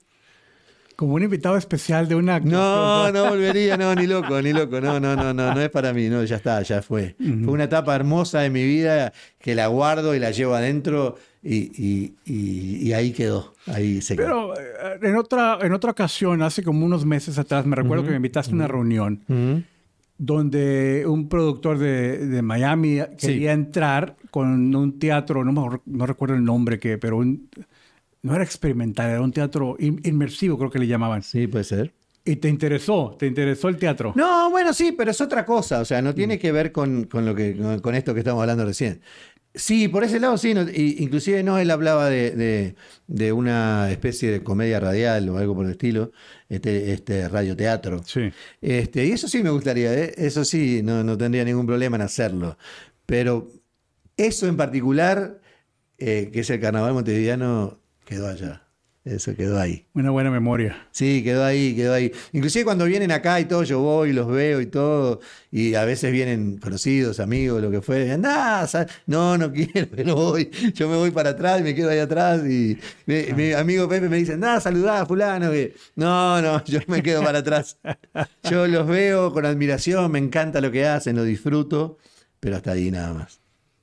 Como 0.99 1.15
un 1.15 1.23
invitado 1.23 1.57
especial 1.57 2.09
de 2.09 2.17
una... 2.17 2.41
No, 2.41 3.13
no 3.13 3.29
volvería, 3.31 3.77
no, 3.77 3.95
ni 3.95 4.09
loco, 4.09 4.43
ni 4.43 4.53
loco, 4.53 4.81
no, 4.81 4.99
no, 4.99 5.15
no, 5.15 5.33
no, 5.33 5.55
no 5.55 5.61
es 5.61 5.71
para 5.71 5.93
mí, 5.93 6.09
no, 6.09 6.25
ya 6.25 6.35
está, 6.35 6.61
ya 6.63 6.83
fue. 6.83 7.15
Fue 7.45 7.53
una 7.53 7.65
etapa 7.65 7.95
hermosa 7.95 8.41
de 8.41 8.51
mi 8.51 8.65
vida 8.65 9.13
que 9.39 9.55
la 9.55 9.69
guardo 9.69 10.17
y 10.17 10.19
la 10.19 10.33
llevo 10.33 10.55
adentro 10.57 11.15
y, 11.41 11.55
y- 11.57 12.15
y- 12.27 12.89
y 12.89 12.93
ahí 12.95 13.13
quedó, 13.13 13.55
ahí 13.69 14.03
se 14.03 14.17
quedó. 14.17 14.55
Pero 14.55 14.61
eh, 14.61 14.99
en 15.03 15.15
otra, 15.17 15.59
en 15.63 15.73
otra 15.73 15.93
ocasión, 15.93 16.43
hace 16.43 16.65
como 16.65 16.85
unos 16.85 17.07
meses 17.07 17.39
atrás, 17.39 17.65
me 17.65 17.77
recuerdo 17.77 18.03
que 18.03 18.11
me 18.11 18.17
invitaste 18.17 18.51
a 18.51 18.55
una 18.57 18.67
reunión 18.67 19.21
donde 20.19 21.05
un 21.07 21.29
productor 21.29 21.79
de, 21.79 22.27
de 22.27 22.43
Miami 22.43 22.99
quería 23.17 23.53
entrar 23.53 24.17
con 24.33 24.75
un 24.75 24.99
teatro, 24.99 25.45
no, 25.45 25.53
me- 25.53 25.81
no 25.87 26.07
recuerdo 26.07 26.35
el 26.35 26.45
nombre, 26.45 26.81
que, 26.81 26.99
pero 26.99 27.19
un- 27.19 27.49
no 28.23 28.35
era 28.35 28.45
experimental, 28.45 29.11
era 29.11 29.21
un 29.23 29.33
teatro 29.33 29.77
in- 29.79 30.01
inmersivo, 30.05 30.59
creo 30.59 30.71
que 30.71 30.79
le 30.79 30.87
llamaban. 30.87 31.23
Sí, 31.23 31.47
puede 31.47 31.65
ser. 31.65 31.93
Y 32.25 32.37
te 32.37 32.49
interesó, 32.49 33.17
te 33.19 33.27
interesó 33.27 33.69
el 33.69 33.77
teatro. 33.79 34.13
No, 34.15 34.51
bueno, 34.51 34.75
sí, 34.75 34.93
pero 34.93 35.11
es 35.11 35.21
otra 35.21 35.47
cosa, 35.47 35.81
o 35.81 35.85
sea, 35.85 36.03
no 36.03 36.15
tiene 36.15 36.39
que 36.39 36.53
ver 36.53 36.73
con, 36.73 37.05
con 37.05 37.25
lo 37.25 37.35
que, 37.35 37.57
con, 37.57 37.79
con 37.81 37.95
esto 37.95 38.13
que 38.13 38.21
estamos 38.21 38.41
hablando 38.43 38.65
recién. 38.67 39.01
Sí, 39.55 39.89
por 39.89 40.05
ese 40.05 40.21
lado 40.21 40.37
sí. 40.37 40.53
no- 40.53 40.69
y- 40.69 40.97
inclusive 40.99 41.43
no, 41.43 41.59
él 41.59 41.71
hablaba 41.71 42.11
de, 42.11 42.33
de- 42.33 42.75
de 43.07 43.33
una 43.33 43.91
especie 43.91 44.31
de 44.31 44.43
comedia 44.43 44.79
radial 44.79 45.27
o 45.31 45.39
algo 45.39 45.55
por 45.55 45.65
el 45.65 45.73
estilo, 45.73 46.13
este, 46.51 46.93
este 46.93 47.29
radioteatro. 47.29 48.03
Sí. 48.05 48.31
Este, 48.61 49.07
y 49.07 49.13
eso 49.13 49.27
sí 49.27 49.43
me 49.43 49.51
gustaría, 49.51 49.93
¿eh? 49.95 50.13
eso 50.19 50.45
sí, 50.45 50.83
no, 50.85 51.03
no 51.03 51.17
tendría 51.17 51.45
ningún 51.45 51.67
problema 51.67 51.97
en 51.97 52.03
hacerlo. 52.03 52.59
Pero 53.07 53.51
eso 54.19 54.47
en 54.47 54.57
particular, 54.59 55.41
eh, 55.97 56.29
que 56.31 56.41
es 56.41 56.51
el 56.51 56.61
carnaval 56.61 56.93
montevideano, 56.93 57.81
quedó 58.09 58.29
allá. 58.29 58.63
Eso 59.05 59.35
quedó 59.35 59.59
ahí. 59.59 59.87
Una 59.95 60.11
buena 60.11 60.31
memoria. 60.31 60.87
Sí, 60.91 61.23
quedó 61.25 61.43
ahí, 61.43 61.75
quedó 61.75 61.95
ahí. 61.95 62.13
Inclusive 62.33 62.65
cuando 62.67 62.85
vienen 62.85 63.11
acá 63.11 63.41
y 63.41 63.47
todo, 63.47 63.63
yo 63.63 63.81
voy 63.81 64.11
y 64.11 64.13
los 64.13 64.27
veo 64.27 64.61
y 64.61 64.67
todo, 64.67 65.21
y 65.51 65.75
a 65.75 65.85
veces 65.87 66.13
vienen 66.13 66.59
conocidos, 66.59 67.19
amigos, 67.19 67.63
lo 67.63 67.71
que 67.71 67.81
fue, 67.81 68.11
andá, 68.11 68.67
sa- 68.67 68.87
no, 69.07 69.39
no 69.39 69.51
quiero, 69.53 69.89
pero 69.97 70.15
voy, 70.15 70.51
yo 70.75 70.89
me 70.91 70.97
voy 70.97 71.11
para 71.11 71.31
atrás 71.31 71.61
y 71.61 71.63
me 71.63 71.75
quedo 71.75 71.89
ahí 71.89 72.01
atrás 72.01 72.43
y 72.47 72.77
mi, 73.07 73.23
mi 73.35 73.53
amigo 73.53 73.89
Pepe 73.89 74.11
me 74.11 74.19
dice, 74.19 74.35
andá, 74.35 74.61
saludá 74.61 75.01
a 75.01 75.07
fulano, 75.07 75.51
que 75.53 75.75
no, 75.97 76.43
no, 76.43 76.63
yo 76.67 76.81
me 76.89 77.03
quedo 77.03 77.23
para 77.23 77.39
atrás. 77.39 77.79
Yo 78.51 78.67
los 78.67 78.87
veo 78.87 79.33
con 79.33 79.47
admiración, 79.47 80.11
me 80.11 80.19
encanta 80.19 80.61
lo 80.61 80.71
que 80.71 80.85
hacen, 80.87 81.17
lo 81.17 81.25
disfruto, 81.25 81.97
pero 82.41 82.57
hasta 82.57 82.73
ahí 82.73 82.91
nada 82.91 83.15
más. 83.15 83.41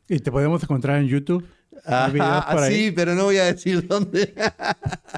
¿Y 0.08 0.20
te 0.20 0.32
podemos 0.32 0.62
encontrar 0.62 1.00
en 1.00 1.08
YouTube? 1.08 1.44
Por 1.84 2.64
ahí. 2.64 2.74
sí, 2.74 2.92
pero 2.92 3.16
no 3.16 3.26
voy 3.26 3.38
a 3.38 3.46
decir 3.46 3.88
dónde. 3.88 4.34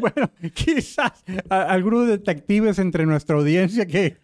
bueno, 0.00 0.30
quizás 0.54 1.12
algunos 1.48 2.08
detectives 2.08 2.78
entre 2.78 3.06
nuestra 3.06 3.36
audiencia 3.36 3.86
que, 3.86 4.16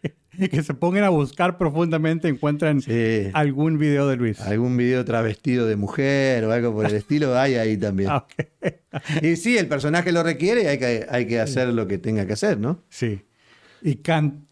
que 0.50 0.62
se 0.62 0.74
pongan 0.74 1.04
a 1.04 1.08
buscar 1.10 1.58
profundamente 1.58 2.28
encuentran 2.28 2.80
Sí. 2.80 3.28
algún 3.32 3.78
video 3.78 4.08
de 4.08 4.16
Luis. 4.16 4.40
Algún 4.40 4.76
video 4.76 5.04
travestido 5.04 5.66
de 5.66 5.76
mujer 5.76 6.44
o 6.44 6.52
algo 6.52 6.72
por 6.72 6.86
el 6.86 6.94
estilo 6.94 7.36
hay 7.38 7.54
ahí 7.56 7.76
también. 7.76 8.10
Ah. 8.90 9.02
Y 9.20 9.36
sí, 9.36 9.58
el 9.58 9.68
personaje 9.68 10.12
lo 10.12 10.22
requiere, 10.22 10.66
hay 10.66 10.78
que, 10.78 11.06
hay 11.10 11.26
que 11.26 11.38
hacer 11.40 11.68
lo 11.68 11.86
que 11.86 11.98
tenga 11.98 12.26
que 12.26 12.32
hacer, 12.32 12.58
¿no? 12.58 12.82
Sí. 12.88 13.20
Y 13.82 13.96
can- 13.96 14.47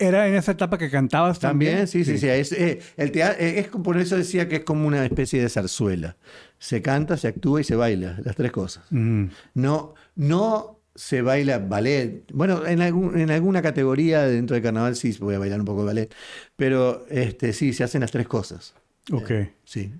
era 0.00 0.26
en 0.26 0.34
esa 0.34 0.52
etapa 0.52 0.76
que 0.78 0.90
cantabas 0.90 1.38
también. 1.38 1.72
También, 1.72 1.86
sí, 1.88 2.04
sí, 2.04 2.18
sí. 2.18 2.26
Es, 2.28 2.50
eh, 2.52 2.80
el 2.96 3.12
tea- 3.12 3.36
eh, 3.38 3.60
es 3.60 3.68
por 3.68 3.96
eso 3.98 4.16
decía 4.16 4.48
que 4.48 4.56
es 4.56 4.64
como 4.64 4.86
una 4.88 5.04
especie 5.04 5.40
de 5.40 5.48
zarzuela. 5.48 6.16
Se 6.58 6.82
canta, 6.82 7.16
se 7.16 7.28
actúa 7.28 7.60
y 7.60 7.64
se 7.64 7.76
baila, 7.76 8.18
las 8.24 8.34
tres 8.36 8.50
cosas. 8.50 8.84
Mm. 8.90 9.26
No, 9.54 9.94
no 10.16 10.80
se 10.94 11.22
baila 11.22 11.58
ballet. 11.60 12.24
Bueno, 12.32 12.66
en, 12.66 12.80
algún- 12.82 13.18
en 13.18 13.30
alguna 13.30 13.62
categoría 13.62 14.22
dentro 14.26 14.54
del 14.54 14.62
carnaval 14.62 14.96
sí 14.96 15.16
voy 15.20 15.36
a 15.36 15.38
bailar 15.38 15.60
un 15.60 15.64
poco 15.66 15.80
de 15.82 15.86
ballet, 15.86 16.14
pero 16.56 17.06
este, 17.08 17.52
sí, 17.52 17.72
se 17.72 17.84
hacen 17.84 18.00
las 18.00 18.10
tres 18.10 18.26
cosas. 18.26 18.74
Ok, 19.12 19.30
Sí. 19.64 19.92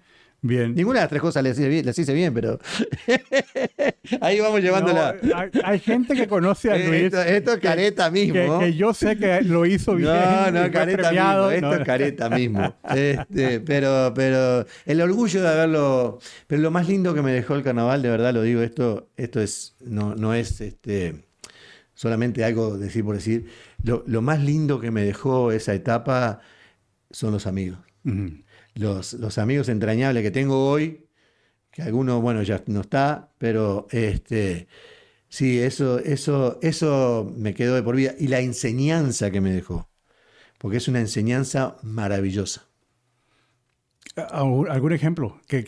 bien. 0.42 0.74
Ninguna 0.74 0.98
de 1.00 1.02
las 1.04 1.10
tres 1.10 1.22
cosas 1.22 1.42
las 1.42 1.58
hice 1.58 1.68
bien, 1.68 1.86
las 1.86 1.98
hice 1.98 2.12
bien 2.14 2.34
pero 2.34 2.58
ahí 4.20 4.40
vamos 4.40 4.60
llevándola. 4.60 5.16
No, 5.22 5.36
hay, 5.36 5.50
hay 5.62 5.78
gente 5.78 6.14
que 6.14 6.26
conoce 6.26 6.70
a 6.70 6.76
Luis. 6.78 7.04
esto, 7.04 7.22
esto 7.22 7.52
es 7.54 7.60
careta 7.60 8.10
mismo. 8.10 8.58
Que, 8.60 8.66
que 8.66 8.74
yo 8.74 8.94
sé 8.94 9.16
que 9.16 9.42
lo 9.42 9.66
hizo 9.66 9.94
bien. 9.96 10.10
No, 10.10 10.50
no, 10.50 10.70
careta 10.70 11.02
premiado. 11.02 11.50
mismo. 11.50 11.54
Esto 11.54 11.66
No, 11.68 11.74
es 11.74 11.86
careta 11.86 12.30
mismo. 12.30 12.76
Este, 12.94 13.60
pero, 13.60 14.12
pero 14.14 14.66
el 14.86 15.00
orgullo 15.00 15.42
de 15.42 15.48
haberlo. 15.48 16.18
Pero 16.46 16.62
lo 16.62 16.70
más 16.70 16.88
lindo 16.88 17.14
que 17.14 17.22
me 17.22 17.32
dejó 17.32 17.54
el 17.54 17.62
carnaval, 17.62 18.02
de 18.02 18.10
verdad 18.10 18.32
lo 18.32 18.42
digo, 18.42 18.62
esto, 18.62 19.10
esto 19.16 19.40
es, 19.40 19.76
no, 19.80 20.14
no 20.14 20.34
es 20.34 20.60
este 20.60 21.24
solamente 21.94 22.42
algo 22.44 22.78
decir 22.78 23.04
por 23.04 23.14
decir. 23.14 23.46
Lo, 23.82 24.02
lo 24.06 24.22
más 24.22 24.42
lindo 24.42 24.80
que 24.80 24.90
me 24.90 25.02
dejó 25.04 25.52
esa 25.52 25.74
etapa 25.74 26.40
son 27.10 27.32
los 27.32 27.46
amigos. 27.46 27.78
Los, 28.74 29.12
los 29.14 29.36
amigos 29.36 29.68
entrañables 29.68 30.22
que 30.22 30.30
tengo 30.30 30.70
hoy, 30.70 31.06
que 31.70 31.82
alguno, 31.82 32.20
bueno, 32.20 32.42
ya 32.42 32.62
no 32.66 32.80
está, 32.82 33.32
pero 33.38 33.86
este. 33.90 34.68
Sí, 35.28 35.60
eso, 35.60 35.98
eso, 36.00 36.58
eso 36.62 37.32
me 37.36 37.54
quedó 37.54 37.74
de 37.76 37.82
por 37.84 37.96
vida. 37.96 38.14
Y 38.18 38.28
la 38.28 38.40
enseñanza 38.40 39.30
que 39.30 39.40
me 39.42 39.52
dejó. 39.52 39.90
Porque 40.58 40.78
es 40.78 40.88
una 40.88 41.00
enseñanza 41.00 41.76
maravillosa. 41.82 42.68
¿Algún 44.16 44.92
ejemplo? 44.92 45.40
¿Qué, 45.46 45.58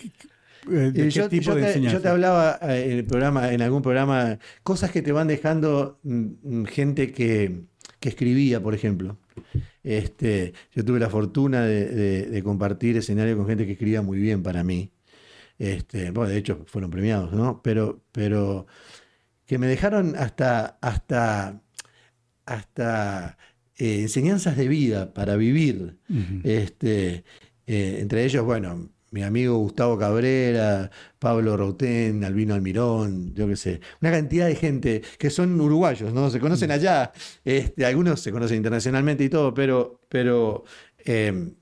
eh, 0.70 0.92
¿De 0.92 1.08
qué 1.10 1.10
yo, 1.10 1.24
tipo 1.24 1.54
yo 1.54 1.54
de 1.54 1.60
te, 1.60 1.62
enseñanza? 1.62 1.86
yo 1.86 2.00
te 2.00 2.08
hablaba 2.08 2.58
eh, 2.62 2.92
en, 2.92 2.98
el 2.98 3.04
programa, 3.06 3.52
en 3.52 3.62
algún 3.62 3.82
programa, 3.82 4.38
cosas 4.62 4.90
que 4.90 5.02
te 5.02 5.12
van 5.12 5.28
dejando 5.28 6.00
mm, 6.02 6.60
mm, 6.62 6.64
gente 6.66 7.12
que, 7.12 7.64
que 8.00 8.08
escribía, 8.08 8.60
por 8.62 8.74
ejemplo. 8.74 9.18
Este, 9.84 10.54
yo 10.74 10.84
tuve 10.84 11.00
la 11.00 11.10
fortuna 11.10 11.62
de, 11.64 11.86
de- 11.86 12.26
de 12.26 12.42
compartir 12.42 12.96
escenario 12.98 13.36
con 13.36 13.46
gente 13.48 13.66
que 13.66 13.72
escribía 13.72 14.02
muy 14.02 14.18
bien 14.20 14.42
para 14.42 14.64
mí. 14.64 14.92
Este, 15.58 16.10
bueno, 16.10 16.30
de 16.30 16.38
hecho, 16.38 16.64
fueron 16.66 16.90
premiados, 16.90 17.32
¿no? 17.32 17.62
Pero, 17.62 18.02
pero 18.12 18.66
que 19.46 19.58
me 19.58 19.66
dejaron 19.66 20.16
hasta, 20.16 20.78
hasta, 20.80 21.62
hasta 22.46 23.38
eh, 23.76 24.00
enseñanzas 24.02 24.56
de 24.56 24.68
vida 24.68 25.12
para 25.14 25.36
vivir. 25.36 25.98
Este, 26.44 27.24
eh, 27.66 27.98
entre 28.00 28.24
ellos, 28.24 28.44
bueno, 28.44 28.90
mi 29.12 29.22
amigo 29.22 29.56
Gustavo 29.58 29.98
Cabrera, 29.98 30.90
Pablo 31.18 31.56
Roten, 31.56 32.24
Albino 32.24 32.54
Almirón, 32.54 33.34
yo 33.34 33.46
qué 33.46 33.56
sé, 33.56 33.80
una 34.00 34.10
cantidad 34.10 34.46
de 34.46 34.56
gente 34.56 35.02
que 35.18 35.30
son 35.30 35.60
uruguayos, 35.60 36.12
¿no? 36.12 36.30
Se 36.30 36.40
conocen 36.40 36.70
allá, 36.70 37.12
este, 37.44 37.84
algunos 37.84 38.20
se 38.20 38.32
conocen 38.32 38.56
internacionalmente 38.56 39.24
y 39.24 39.28
todo, 39.28 39.52
pero, 39.52 40.00
pero 40.08 40.64
eh, 41.04 41.52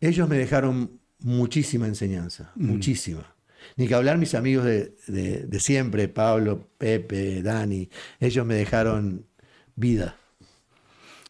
ellos 0.00 0.28
me 0.28 0.38
dejaron 0.38 0.97
muchísima 1.20 1.86
enseñanza, 1.86 2.52
muchísima. 2.54 3.34
Ni 3.76 3.88
que 3.88 3.94
hablar 3.94 4.18
mis 4.18 4.34
amigos 4.34 4.64
de, 4.64 4.94
de- 5.08 5.44
de 5.44 5.60
siempre, 5.60 6.08
Pablo, 6.08 6.68
Pepe, 6.78 7.42
Dani, 7.42 7.90
ellos 8.20 8.46
me 8.46 8.54
dejaron 8.54 9.26
vida. 9.76 10.16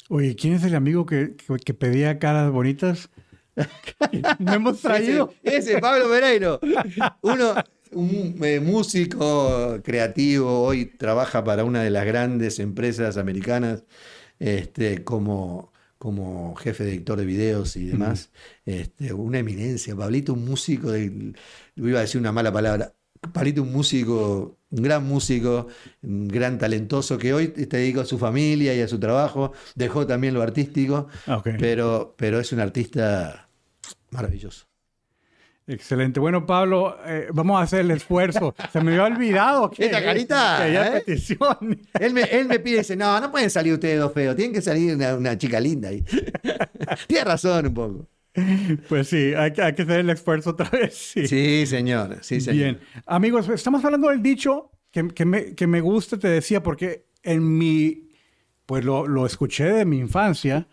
Oye, 0.09 0.37
¿quién 0.37 0.55
es 0.55 0.65
el 0.65 0.75
amigo 0.75 1.05
que, 1.07 1.35
que- 1.37 1.57
que 1.57 1.75
pedía 1.75 2.19
caras 2.19 2.51
bonitas? 2.51 3.11
no 4.39 4.53
hemos 4.55 4.81
traído. 4.81 5.35
Ese, 5.43 5.73
ese, 5.73 5.79
Pablo 5.79 6.09
Pereiro. 6.09 6.61
Uno, 7.23 7.55
un 7.93 8.37
eh, 8.43 8.61
músico 8.61 9.81
creativo, 9.83 10.61
hoy 10.63 10.87
trabaja 10.87 11.43
para 11.45 11.65
una 11.65 11.83
de 11.83 11.91
las 11.91 12.07
grandes 12.07 12.59
empresas 12.61 13.17
americanas 13.17 13.85
este, 14.39 15.03
como, 15.03 15.73
como 15.99 16.55
jefe 16.57 16.85
de 16.85 16.91
editor 16.95 17.19
de 17.19 17.25
videos 17.25 17.77
y 17.77 17.87
demás. 17.87 18.31
Este, 18.65 19.13
una 19.13 19.39
eminencia. 19.41 19.97
Pablito, 19.97 20.33
un 20.33 20.45
músico, 20.45 20.93
de, 20.93 21.35
iba 21.77 21.99
a 21.99 22.03
decir 22.03 22.21
una 22.21 22.33
mala 22.33 22.53
palabra. 22.53 22.95
Pablito, 23.33 23.63
un 23.63 23.73
músico, 23.73 24.59
un 24.71 24.83
gran 24.83 25.05
músico, 25.05 25.67
un 26.03 26.29
gran 26.29 26.57
talentoso 26.59 27.19
que 27.19 27.35
hoy 27.35 27.49
te 27.49 27.77
dedica 27.77 28.03
a 28.03 28.05
su 28.05 28.17
familia 28.19 28.75
y 28.75 28.81
a 28.81 28.89
su 28.89 29.01
trabajo. 29.01 29.53
Dejó 29.75 30.07
también 30.07 30.35
lo 30.35 30.43
artístico, 30.43 31.09
Ah, 31.27 31.43
pero, 31.43 32.15
pero 32.17 32.39
es 32.39 32.53
un 32.53 32.61
artista 32.61 33.49
maravilloso. 34.11 34.68
Excelente. 35.69 36.19
Bueno, 36.19 36.47
Pablo, 36.47 36.97
eh, 37.05 37.29
vamos 37.33 37.61
a 37.61 37.63
hacer 37.65 37.81
el 37.81 37.91
esfuerzo. 37.91 38.55
Se 38.73 38.81
me 38.81 38.93
había 38.93 39.05
olvidado 39.15 39.71
que, 39.71 39.85
Esta 39.85 40.03
carita, 40.03 40.57
que 40.59 40.63
había 40.65 40.89
¿eh? 40.97 41.03
petición. 41.05 41.79
Él 42.01 42.15
me, 42.15 42.23
él 42.23 42.47
me 42.49 42.59
pide, 42.59 42.79
dice, 42.79 42.97
no, 42.97 43.21
no 43.21 43.31
pueden 43.31 43.51
salir 43.51 43.75
ustedes 43.75 44.01
dos 44.01 44.13
feos, 44.15 44.35
tienen 44.35 44.55
que 44.55 44.63
salir 44.63 44.95
una, 44.95 45.15
una 45.15 45.37
chica 45.37 45.61
linda. 45.61 45.91
ahí". 45.91 46.03
Tiene 47.07 47.25
razón 47.25 47.67
un 47.67 47.75
poco. 47.75 48.07
Pues 48.89 49.09
sí, 49.09 49.35
hay 49.35 49.53
que, 49.53 49.63
hay 49.63 49.75
que 49.75 49.83
hacer 49.83 50.01
el 50.01 50.11
esfuerzo 50.11 50.51
otra 50.51 50.71
vez. 50.71 50.95
Sí. 50.95 51.27
Sí, 51.27 51.67
señor, 51.67 52.19
sí, 52.23 52.41
señor. 52.41 52.57
Bien. 52.57 52.81
Amigos, 53.05 53.49
estamos 53.49 53.85
hablando 53.85 54.09
del 54.09 54.23
dicho 54.23 54.71
que, 54.91 55.09
que 55.09 55.25
me, 55.25 55.55
que 55.55 55.67
me 55.67 55.81
gusta, 55.81 56.19
te 56.19 56.29
decía, 56.29 56.63
porque 56.63 57.09
en 57.23 57.59
mi, 57.59 58.09
pues 58.65 58.85
lo, 58.85 59.07
lo 59.07 59.27
escuché 59.27 59.65
de 59.65 59.85
mi 59.85 59.99
infancia, 59.99 60.67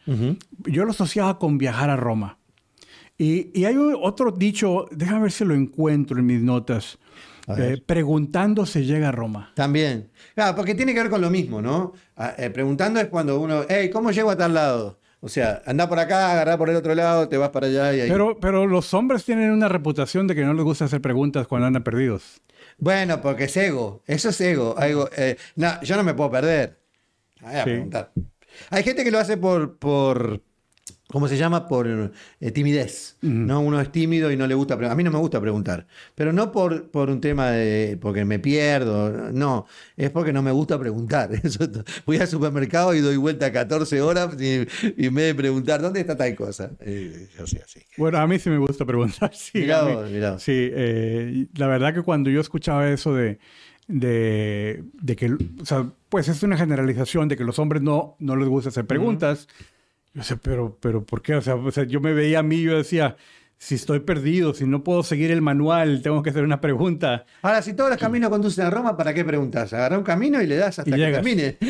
yo 0.66 0.86
lo 0.86 0.92
asociaba 0.92 1.38
con 1.40 1.58
viajar 1.58 1.90
a 1.90 1.96
Roma. 1.98 2.40
Y, 3.18 3.58
y 3.60 3.66
hay 3.66 3.76
otro 3.78 4.32
dicho, 4.32 4.88
déjame 4.92 5.22
ver 5.24 5.32
si 5.32 5.46
lo 5.46 5.54
encuentro 5.56 6.20
en 6.20 6.26
mis 6.26 6.42
notas. 6.42 6.98
Eh, 7.58 7.80
preguntando 7.86 8.66
se 8.66 8.84
llega 8.84 9.10
a 9.10 9.12
Roma. 9.12 9.52
También. 9.56 10.10
Claro, 10.34 10.56
porque 10.56 10.74
tiene 10.74 10.94
que 10.94 11.02
ver 11.02 11.12
con 11.12 11.22
lo 11.22 11.30
mismo, 11.30 11.62
¿no? 11.62 11.94
Ah, 12.18 12.34
eh, 12.38 12.50
preguntando 12.50 13.00
es 13.00 13.08
cuando 13.08 13.40
uno, 13.40 13.62
hey, 13.70 13.90
¿cómo 13.92 14.12
llego 14.12 14.32
a 14.32 14.36
tal 14.36 14.54
lado? 14.56 15.00
O 15.22 15.30
sea, 15.30 15.62
anda 15.66 15.88
por 15.88 15.98
acá, 16.00 16.32
agarrá 16.32 16.58
por 16.58 16.70
el 16.70 16.76
otro 16.76 16.94
lado, 16.96 17.30
te 17.30 17.38
vas 17.38 17.50
para 17.50 17.68
allá 17.68 17.94
y 17.94 18.02
ahí. 18.02 18.10
Pero, 18.10 18.40
pero 18.40 18.66
los 18.68 18.94
hombres 18.94 19.24
tienen 19.26 19.52
una 19.52 19.70
reputación 19.70 20.28
de 20.28 20.36
que 20.36 20.44
no 20.44 20.54
les 20.54 20.64
gusta 20.64 20.86
hacer 20.86 21.02
preguntas 21.02 21.48
cuando 21.48 21.68
andan 21.68 21.84
perdidos. 21.84 22.42
Bueno, 22.78 23.22
porque 23.22 23.46
es 23.46 23.56
ego, 23.58 24.04
eso 24.08 24.30
es 24.30 24.42
ego. 24.42 24.76
Eh, 25.16 25.38
no, 25.56 25.82
yo 25.84 25.96
no 25.98 26.04
me 26.04 26.14
puedo 26.16 26.32
perder. 26.32 26.80
Voy 27.42 27.54
a 27.56 27.64
Sí. 27.64 27.70
preguntar. 27.70 28.12
Hay 28.70 28.84
gente 28.84 29.04
que 29.04 29.12
lo 29.12 29.20
hace 29.20 29.38
por, 29.38 29.78
por, 29.78 30.42
¿Cómo 31.08 31.28
se 31.28 31.38
llama? 31.38 31.68
Por 31.68 32.12
eh, 32.40 32.52
timidez. 32.52 33.18
¿no? 33.22 33.62
Uno 33.62 33.80
es 33.80 33.92
tímido 33.92 34.32
y 34.32 34.38
no 34.38 34.48
le 34.48 34.56
gusta 34.56 34.76
preguntar. 34.76 34.94
A 34.94 34.96
mí 34.98 35.04
no 35.04 35.12
me 35.12 35.20
gusta 35.20 35.40
preguntar. 35.40 35.86
Pero 36.16 36.34
no 36.34 36.52
por, 36.52 36.90
por 36.90 37.10
un 37.12 37.22
tema 37.22 37.52
de 37.52 37.98
porque 38.02 38.26
me 38.26 38.40
pierdo. 38.40 39.32
No, 39.32 39.68
es 39.96 40.10
porque 40.10 40.34
no 40.34 40.42
me 40.42 40.52
gusta 40.52 40.80
preguntar. 40.80 41.30
Voy 42.06 42.18
al 42.18 42.28
supermercado 42.28 42.94
y 42.96 43.02
doy 43.02 43.18
vuelta 43.18 43.52
14 43.52 44.02
horas 44.02 44.36
y, 44.42 44.66
y 44.98 45.06
en 45.06 45.14
vez 45.14 45.28
de 45.28 45.36
preguntar, 45.36 45.80
¿dónde 45.82 46.00
está 46.00 46.18
tal 46.18 46.36
cosa? 46.36 46.72
Eh, 46.82 47.28
yo 47.38 47.44
así. 47.44 47.60
Bueno, 47.98 48.18
a 48.18 48.26
mí 48.28 48.40
sí 48.40 48.50
me 48.50 48.58
gusta 48.58 48.84
preguntar. 48.86 49.32
Sí, 49.36 49.60
Mirá 49.60 49.84
vos, 49.84 50.10
mirá. 50.10 50.40
sí 50.40 50.52
eh, 50.74 51.48
la 51.56 51.68
verdad 51.68 51.94
que 51.94 52.02
cuando 52.02 52.30
yo 52.32 52.42
escuchaba 52.42 52.90
eso 52.90 53.14
de, 53.14 53.38
de, 53.88 54.84
de 54.94 55.16
que, 55.16 55.32
o 55.62 55.66
sea, 55.66 55.92
pues 56.10 56.28
es 56.30 56.42
una 56.44 56.58
generalización 56.58 57.28
de 57.28 57.38
que 57.38 57.44
los 57.44 57.60
hombres 57.60 57.82
no, 57.84 58.16
no 58.20 58.36
les 58.36 58.48
gusta 58.48 58.70
hacer 58.70 58.86
preguntas. 58.88 59.48
Yo 60.16 60.24
sé, 60.24 60.38
pero, 60.38 60.76
pero 60.80 61.04
¿por 61.04 61.22
qué? 61.22 61.36
O 61.36 61.42
sea, 61.42 61.56
o 61.56 61.72
sea, 61.72 61.84
yo 61.84 62.00
me 62.02 62.14
veía 62.14 62.40
a 62.40 62.44
mí 62.44 62.62
yo 62.62 62.76
decía, 62.78 63.18
si 63.58 63.76
estoy 63.76 64.00
perdido, 64.00 64.54
si 64.54 64.66
no 64.66 64.84
puedo 64.84 65.04
seguir 65.04 65.30
el 65.30 65.42
manual, 65.42 66.02
tengo 66.02 66.24
que 66.24 66.30
hacer 66.30 66.44
una 66.44 66.62
pregunta. 66.62 67.26
Ahora, 67.42 67.62
si 67.62 67.74
todos 67.74 67.90
los 67.90 68.00
caminos 68.00 68.30
conducen 68.30 68.66
a 68.66 68.70
Roma, 68.70 68.96
¿para 68.96 69.14
qué 69.14 69.24
preguntas? 69.26 69.74
Agarra 69.74 69.98
un 69.98 70.04
camino 70.04 70.42
y 70.42 70.48
le 70.48 70.56
das 70.56 70.80
hasta 70.80 70.90
Y 70.90 71.00
que 71.00 71.12
termine. 71.12 71.58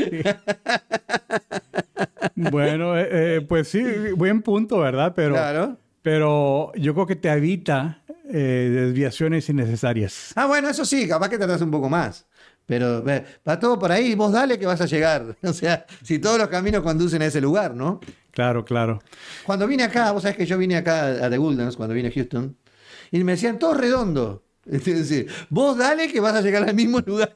Bueno, 2.36 2.97
eh, 2.97 3.08
eh, 3.38 3.41
pues 3.47 3.69
sí, 3.69 3.81
buen 4.15 4.41
punto, 4.41 4.79
¿verdad? 4.79 5.13
Pero, 5.15 5.36
Claro. 5.36 5.77
pero 6.01 6.71
yo 6.75 6.93
creo 6.93 7.05
que 7.05 7.15
te 7.15 7.29
evita 7.29 8.01
eh, 8.29 8.69
desviaciones 8.73 9.47
innecesarias. 9.49 10.34
Ah, 10.36 10.45
bueno, 10.45 10.67
eso 10.69 10.84
sí, 10.86 11.08
capaz 11.08 11.29
que 11.29 11.38
tardás 11.38 11.62
un 11.62 11.71
poco 11.71 11.89
más. 11.89 12.27
Pero 12.65 13.04
va 13.47 13.60
todo 13.60 13.78
por 13.78 13.91
ahí, 13.91 14.15
vos 14.15 14.32
dale 14.32 14.58
que 14.58 14.65
vas 14.65 14.82
a 14.82 14.86
llegar. 14.86 15.36
O 15.43 15.54
sea, 15.54 15.86
si 16.04 16.19
todos 16.19 16.38
los 16.39 16.47
caminos 16.47 16.82
conducen 16.82 17.21
a 17.21 17.25
ese 17.28 17.39
lugar, 17.41 17.75
¿no? 17.75 17.99
Claro, 18.32 18.65
claro. 18.65 19.01
Cuando 19.45 19.67
vine 19.67 19.84
acá, 19.84 20.12
vos 20.12 20.23
sabés 20.23 20.36
que 20.38 20.45
yo 20.45 20.58
vine 20.58 20.75
acá 20.75 21.06
a 21.25 21.30
The 21.30 21.38
Woodlands, 21.38 21.78
cuando 21.78 21.93
vine 21.95 22.10
a 22.10 22.12
Houston, 22.12 22.58
y 23.12 23.23
me 23.23 23.34
decían, 23.34 23.60
todo 23.60 23.73
redondo. 23.75 24.41
Es 24.65 24.84
decir, 24.84 25.28
vos 25.51 25.78
dale 25.78 26.12
que 26.12 26.19
vas 26.19 26.34
a 26.34 26.41
llegar 26.41 26.67
al 26.67 26.73
mismo 26.73 26.99
lugar. 27.06 27.32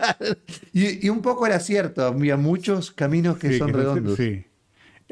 Y, 0.74 1.06
y 1.06 1.10
un 1.10 1.22
poco 1.22 1.46
era 1.46 1.60
cierto, 1.60 2.04
había 2.08 2.38
muchos 2.38 2.90
caminos 2.92 3.38
que 3.38 3.50
Sí, 3.52 3.58
son 3.60 3.68
que 3.68 3.74
no 3.74 3.78
sé- 3.78 3.84
redondos. 3.84 4.18
Sí. 4.18 4.46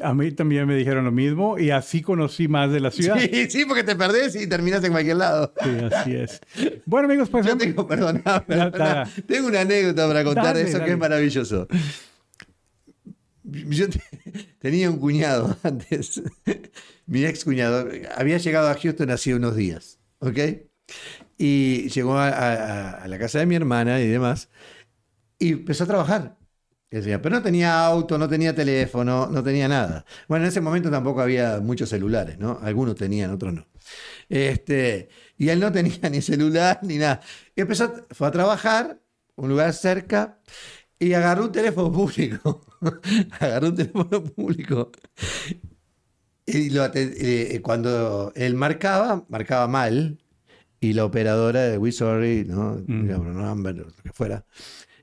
A 0.02 0.14
mí 0.14 0.30
también 0.32 0.66
me 0.66 0.76
dijeron 0.76 1.04
lo 1.04 1.10
mismo 1.12 1.58
y 1.58 1.70
así 1.70 2.02
conocí 2.02 2.46
más 2.48 2.70
de 2.70 2.80
la 2.80 2.90
ciudad. 2.90 3.18
Sí, 3.18 3.28
Sí, 3.32 3.50
sí, 3.50 3.64
porque 3.64 3.82
te 3.84 3.96
perdés 3.96 4.36
y 4.36 4.46
terminás 4.46 4.82
en 4.84 4.92
cualquier 4.92 5.16
lado. 5.16 5.52
así 5.92 6.14
es. 6.14 6.40
Bueno, 6.86 7.06
amigos, 7.08 7.28
pues... 7.28 7.44
Yo 7.46 7.56
tengo, 7.56 7.86
perdona, 7.86 8.44
perdona, 8.46 9.10
tengo 9.26 9.48
una 9.48 9.60
anécdota 9.62 10.06
para 10.06 10.22
contar 10.24 10.44
Dale, 10.44 10.60
de 10.60 10.64
eso 10.66 10.74
que 10.74 10.80
dale. 10.82 10.92
es 10.92 10.98
maravilloso. 10.98 11.66
Yo 13.44 13.88
te- 13.88 14.02
tenía 14.58 14.90
un 14.90 14.98
cuñado 14.98 15.56
antes, 15.62 16.22
mi 17.06 17.24
ex 17.24 17.44
cuñado, 17.44 17.88
había 18.16 18.36
llegado 18.38 18.68
a 18.68 18.74
Houston 18.74 19.10
hace 19.10 19.34
unos 19.34 19.56
días, 19.56 19.98
¿ok? 20.18 20.38
Y 21.38 21.88
llegó 21.88 22.18
a, 22.18 22.28
a- 22.28 22.90
a 23.02 23.08
la 23.08 23.18
casa 23.18 23.38
de 23.38 23.46
mi 23.46 23.54
hermana 23.54 24.00
y 24.00 24.08
demás, 24.08 24.50
y 25.38 25.52
empezó 25.52 25.84
a 25.84 25.86
trabajar. 25.86 26.36
Pero 26.90 27.30
no 27.30 27.42
tenía 27.42 27.84
auto, 27.84 28.16
no 28.16 28.28
tenía 28.28 28.54
teléfono, 28.54 29.28
no 29.30 29.42
tenía 29.42 29.68
nada. 29.68 30.06
Bueno, 30.26 30.44
en 30.44 30.48
ese 30.48 30.60
momento 30.62 30.90
tampoco 30.90 31.20
había 31.20 31.60
muchos 31.60 31.90
celulares, 31.90 32.38
¿no? 32.38 32.58
Algunos 32.62 32.94
tenían, 32.94 33.30
otros 33.30 33.52
no. 33.52 33.66
Este, 34.28 35.08
y 35.36 35.50
él 35.50 35.60
no 35.60 35.70
tenía 35.70 35.98
ni 36.10 36.22
celular 36.22 36.80
ni 36.82 36.96
nada. 36.96 37.20
Y 37.54 37.60
empezó, 37.60 38.06
fue 38.10 38.28
a 38.28 38.30
trabajar, 38.30 39.00
un 39.36 39.50
lugar 39.50 39.74
cerca, 39.74 40.38
y 40.98 41.12
agarró 41.12 41.44
un 41.44 41.52
teléfono 41.52 41.92
público. 41.92 42.64
agarró 43.40 43.68
un 43.68 43.76
teléfono 43.76 44.24
público. 44.24 44.90
Y 46.46 46.70
lo 46.70 46.90
eh, 46.94 47.60
cuando 47.62 48.32
él 48.34 48.54
marcaba, 48.54 49.26
marcaba 49.28 49.68
mal, 49.68 50.18
y 50.80 50.92
la 50.92 51.04
operadora 51.04 51.62
de 51.62 51.76
We 51.78 51.92
Sorry, 51.92 52.44
¿no? 52.46 52.82
Mm. 52.86 53.08
Number, 53.08 53.76
lo 53.76 53.86
que 54.02 54.12
fuera. 54.12 54.44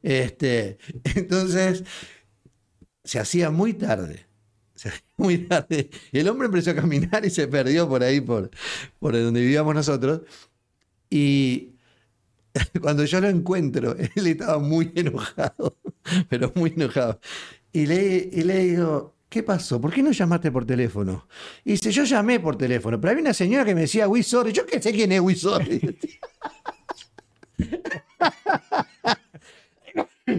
Este, 0.06 0.78
entonces, 1.16 1.84
se 3.04 3.20
hacía 3.20 3.50
muy 3.50 3.74
tarde. 3.74 4.28
Muy 5.18 5.40
tarde. 5.40 5.90
El 6.12 6.28
hombre 6.30 6.46
empezó 6.46 6.72
a 6.72 6.76
caminar 6.76 7.26
y 7.26 7.32
se 7.32 7.48
perdió 7.48 7.90
por 7.90 8.04
ahí, 8.04 8.22
por, 8.22 8.52
por 9.00 9.14
donde 9.14 9.42
vivíamos 9.42 9.74
nosotros. 9.74 10.22
Y 11.10 11.76
cuando 12.82 13.06
yo 13.06 13.20
lo 13.22 13.30
encuentro, 13.30 13.96
él 14.16 14.28
estaba 14.28 14.60
muy 14.60 14.92
enojado, 14.96 15.78
pero 16.30 16.52
muy 16.56 16.74
enojado. 16.76 17.20
Y 17.74 17.88
le, 17.88 18.30
y 18.32 18.44
le 18.44 18.60
digo, 18.60 19.16
¿qué 19.30 19.42
pasó? 19.44 19.82
¿Por 19.82 19.92
qué 19.92 20.04
no 20.04 20.12
llamaste 20.12 20.52
por 20.52 20.66
teléfono? 20.66 21.28
Y 21.64 21.72
dice, 21.74 21.92
yo 21.92 22.04
llamé 22.04 22.40
por 22.40 22.58
teléfono, 22.58 23.02
pero 23.02 23.12
había 23.12 23.24
una 23.24 23.34
señora 23.34 23.66
que 23.66 23.74
me 23.76 23.82
decía, 23.82 24.08
We. 24.08 24.22
Yo 24.22 24.66
qué 24.68 24.82
sé 24.82 24.94
quién 24.94 25.12
es 25.14 25.22
We. 25.22 25.36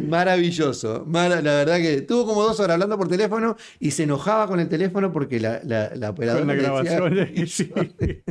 Maravilloso. 0.08 1.04
Mara- 1.06 1.40
la 1.42 1.52
verdad 1.56 1.76
que 1.78 1.94
estuvo 1.94 2.26
como 2.26 2.42
dos 2.42 2.58
horas 2.60 2.74
hablando 2.74 2.96
por 2.98 3.08
teléfono 3.08 3.56
y 3.80 3.90
se 3.90 4.04
enojaba 4.04 4.46
con 4.46 4.60
el 4.60 4.68
teléfono 4.68 5.12
porque 5.12 5.40
la, 5.40 5.60
la, 5.64 5.94
la 5.94 6.10
operadora 6.10 6.40
Con 6.40 6.48
la 6.48 6.54
le 6.54 6.60
decía, 6.62 6.96
grabación. 6.96 7.12
"We 7.36 7.46
sí. 7.46 7.70
sorry". 7.74 8.22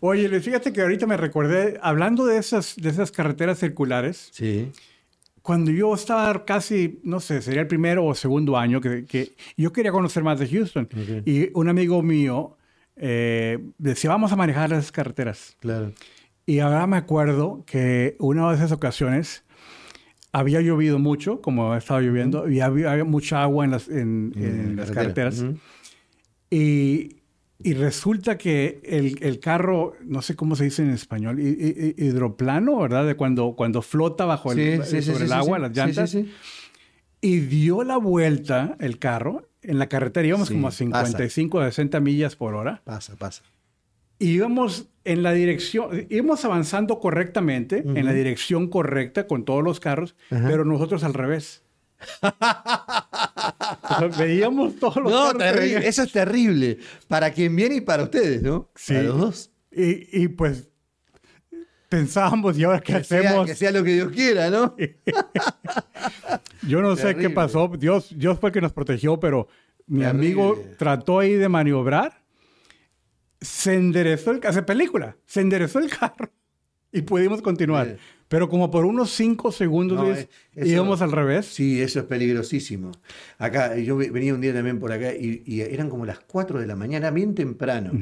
Oye, 0.00 0.40
fíjate 0.40 0.72
que 0.72 0.82
ahorita 0.82 1.06
me 1.06 1.16
recordé, 1.16 1.78
hablando 1.82 2.26
de 2.26 2.38
esas, 2.38 2.76
de 2.76 2.88
esas 2.90 3.10
carreteras 3.12 3.58
circulares, 3.58 4.28
Sí. 4.32 4.70
cuando 5.42 5.70
yo 5.70 5.94
estaba 5.94 6.44
casi, 6.44 7.00
no 7.02 7.20
sé, 7.20 7.42
sería 7.42 7.60
el 7.62 7.66
primero 7.66 8.04
o 8.06 8.14
segundo 8.14 8.56
año, 8.56 8.80
que, 8.80 9.04
que 9.04 9.32
yo 9.56 9.72
quería 9.72 9.92
conocer 9.92 10.22
más 10.22 10.38
de 10.38 10.48
Houston. 10.48 10.88
Ok. 10.92 11.26
Y 11.26 11.50
un 11.54 11.68
amigo 11.68 12.02
mío 12.02 12.56
eh, 12.96 13.58
decía, 13.78 14.10
vamos 14.10 14.32
a 14.32 14.36
manejar 14.36 14.72
esas 14.72 14.92
carreteras. 14.92 15.56
Claro. 15.60 15.92
Y 16.44 16.58
ahora 16.58 16.86
me 16.86 16.96
acuerdo 16.96 17.62
que 17.66 18.16
una 18.18 18.48
de 18.50 18.56
esas 18.56 18.72
ocasiones 18.72 19.44
había 20.32 20.60
llovido 20.62 20.98
mucho, 20.98 21.40
como 21.40 21.74
estaba 21.76 22.00
lloviendo, 22.00 22.48
y 22.50 22.60
había, 22.60 22.90
había 22.92 23.04
mucha 23.04 23.42
agua 23.42 23.64
en 23.66 23.70
las, 23.70 23.88
en, 23.88 24.32
en 24.36 24.76
las 24.76 24.90
carretera. 24.90 25.30
carreteras. 25.30 25.40
Ujú. 25.42 25.58
Y, 26.50 27.16
y 27.62 27.74
resulta 27.74 28.36
que 28.38 28.80
el, 28.84 29.18
el 29.22 29.38
carro, 29.40 29.94
no 30.04 30.20
sé 30.22 30.34
cómo 30.34 30.56
se 30.56 30.64
dice 30.64 30.82
en 30.82 30.90
español, 30.90 31.38
hi- 31.38 31.56
hi- 31.58 31.94
hi- 31.98 32.04
hidroplano, 32.06 32.78
¿verdad? 32.78 33.06
De 33.06 33.14
cuando, 33.14 33.54
cuando 33.56 33.82
flota 33.82 34.24
bajo 34.24 34.52
el, 34.52 34.82
Sí, 34.82 34.90
sí, 34.90 34.96
sí, 35.02 35.12
sobre 35.12 35.18
sí, 35.18 35.24
el 35.24 35.32
agua, 35.32 35.58
las 35.58 35.76
llantas. 35.76 36.16
Y 37.20 37.38
dio 37.40 37.84
la 37.84 37.98
vuelta 37.98 38.76
el 38.80 38.98
carro 38.98 39.48
en 39.62 39.78
la 39.78 39.88
carretera. 39.88 40.26
Íbamos 40.26 40.50
como 40.50 40.66
a 40.66 40.70
pasa. 40.70 40.78
55 40.78 41.60
a 41.60 41.66
60 41.66 42.00
millas 42.00 42.34
por 42.36 42.54
hora. 42.54 42.82
Pasa, 42.84 43.14
pasa. 43.16 43.44
Y 44.22 44.30
íbamos 44.34 44.86
en 45.04 45.22
la 45.22 45.32
dirección, 45.32 46.06
íbamos 46.10 46.44
avanzando 46.44 47.00
correctamente, 47.00 47.82
en 47.84 48.04
la 48.06 48.12
dirección 48.12 48.68
correcta 48.68 49.26
con 49.26 49.44
todos 49.44 49.62
los 49.64 49.80
carros, 49.80 50.14
Ajá. 50.30 50.46
pero 50.48 50.64
nosotros 50.64 51.02
al 51.04 51.14
revés. 51.14 51.62
O 52.22 52.28
sea, 53.98 54.08
veíamos 54.18 54.76
todos 54.76 54.96
los 54.96 55.10
No, 55.12 55.32
carros. 55.32 55.38
terrible. 55.38 55.88
Eso 55.88 56.02
es 56.04 56.12
terrible. 56.12 56.78
Para 57.08 57.30
quien 57.32 57.54
viene 57.56 57.76
y 57.76 57.80
para 57.80 58.04
ustedes, 58.04 58.42
¿no? 58.42 58.70
Sí. 58.74 58.94
Para 58.94 59.06
los 59.06 59.18
dos. 59.18 59.50
Y, 59.72 60.22
y, 60.24 60.28
pues 60.28 60.68
pensábamos, 61.88 62.56
¿y 62.58 62.64
ahora 62.64 62.80
qué 62.80 62.94
Que 62.94 63.04
sea, 63.04 63.20
hacemos? 63.20 63.46
que 63.46 63.54
sea 63.54 63.70
lo 63.72 63.82
que 63.84 63.92
Dios 63.94 64.12
quiera, 64.12 64.50
¿no? 64.50 64.74
Yo 66.66 66.80
no 66.80 66.94
sé 66.96 67.02
Terrible. 67.02 67.28
qué 67.28 67.34
pasó. 67.34 67.68
Dios, 67.78 68.12
Dios 68.16 68.38
fue 68.38 68.50
el 68.50 68.54
que 68.54 68.60
nos 68.60 68.72
protegió, 68.72 69.18
pero 69.18 69.48
mi 69.86 70.00
Terrible. 70.00 70.10
amigo 70.26 70.62
trató 70.78 71.18
ahí 71.18 71.34
de 71.34 71.48
maniobrar. 71.48 72.21
Se 73.42 73.74
enderezó 73.74 74.30
el 74.30 74.40
carro. 74.40 74.50
Hace 74.52 74.62
película. 74.62 75.16
Se 75.26 75.40
enderezó 75.40 75.78
el 75.78 75.90
carro. 75.90 76.30
Y 76.92 77.02
pudimos 77.02 77.42
continuar. 77.42 77.86
Sí. 77.88 77.94
Pero 78.28 78.48
como 78.48 78.70
por 78.70 78.84
unos 78.86 79.10
cinco 79.10 79.52
segundos 79.52 79.98
No, 79.98 80.10
eh, 80.14 80.28
eso- 80.54 80.66
íbamos 80.68 81.02
al 81.02 81.12
revés. 81.12 81.46
Sí, 81.46 81.82
eso 81.82 82.00
es 82.00 82.06
peligrosísimo. 82.06 82.92
Acá, 83.38 83.76
yo 83.76 83.96
ve- 83.96 84.10
venía 84.10 84.32
un 84.34 84.40
día 84.40 84.54
también 84.54 84.78
por 84.78 84.90
acá 84.92 85.12
y, 85.14 85.42
y 85.44 85.60
eran 85.60 85.90
como 85.90 86.06
las 86.06 86.20
4 86.20 86.58
de 86.60 86.66
la 86.66 86.76
mañana, 86.76 87.10
bien 87.10 87.34
temprano. 87.34 87.92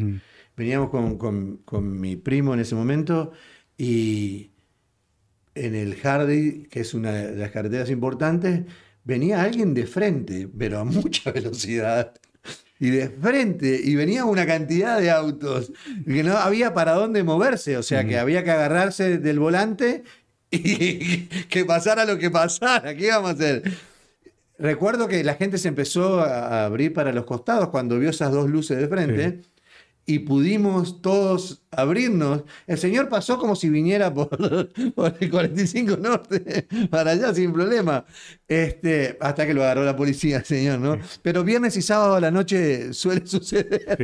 Veníamos 0.57 0.91
con, 0.91 1.19
con- 1.19 1.57
con 1.65 2.01
mi 2.01 2.15
primo 2.17 2.55
en 2.55 2.61
ese 2.61 2.75
momento 2.77 3.33
y 3.79 4.51
en 5.55 5.75
el 5.75 5.97
Hardy, 5.97 6.65
que 6.71 6.81
es 6.81 6.95
una 6.95 7.13
de 7.13 7.37
las 7.37 7.51
carreteras 7.51 7.91
importantes, 7.91 8.63
venía 9.05 9.43
alguien 9.43 9.75
de 9.75 9.87
frente, 9.87 10.49
pero 10.57 10.79
a 10.79 10.85
mucha 10.85 11.33
velocidad. 11.33 12.15
Y 12.81 12.91
de 12.91 13.11
frente, 13.11 13.79
y 13.83 13.95
venía 13.95 14.25
una 14.25 14.47
cantidad 14.47 14.99
de 14.99 15.11
autos, 15.11 15.71
que 16.07 16.23
no 16.23 16.39
había 16.39 16.73
para 16.73 16.93
dónde 16.93 17.23
moverse, 17.23 17.77
o 17.77 17.83
sea 17.83 18.07
que 18.07 18.19
había 18.19 18.43
que 18.43 18.51
agarrarse 18.51 19.19
del 19.19 19.39
volante 19.39 20.03
y 20.51 21.27
que 21.51 21.65
pasara 21.67 22.07
lo 22.07 22.19
que 22.19 22.31
pasara, 22.31 22.95
¿qué 22.97 23.07
íbamos 23.07 23.33
a 23.33 23.35
hacer? 23.35 23.63
Recuerdo 24.59 25.09
que 25.09 25.25
la 25.25 25.35
gente 25.35 25.59
se 25.59 25.69
empezó 25.69 26.21
a 26.21 26.65
abrir 26.65 26.93
para 26.93 27.13
los 27.13 27.25
costados 27.25 27.69
cuando 27.69 27.99
vio 27.99 28.11
esas 28.11 28.33
dos 28.33 28.49
luces 28.49 28.79
de 28.79 28.89
frente. 28.89 29.41
Y 30.15 30.19
pudimos 30.21 31.01
todos 31.03 31.63
abrirnos. 31.71 32.43
El 32.67 32.79
señor 32.79 33.09
pasó 33.09 33.39
como 33.39 33.55
si 33.55 33.69
viniera 33.71 34.13
por, 34.13 34.29
por 34.95 35.15
el 35.21 35.31
45 35.31 35.97
Norte, 35.99 36.67
para 36.91 37.13
allá 37.13 37.33
sin 37.33 37.53
problema. 37.53 38.05
Este, 38.49 39.17
hasta 39.21 39.47
que 39.47 39.55
lo 39.55 39.63
agarró 39.63 39.85
la 39.85 39.95
policía, 39.97 40.43
señor, 40.45 40.81
¿no? 40.81 40.99
Pero 41.23 41.45
viernes 41.45 41.77
y 41.77 41.83
sábado 41.83 42.17
a 42.17 42.21
la 42.21 42.31
noche 42.31 42.93
suele 42.93 43.25
suceder. 43.27 43.97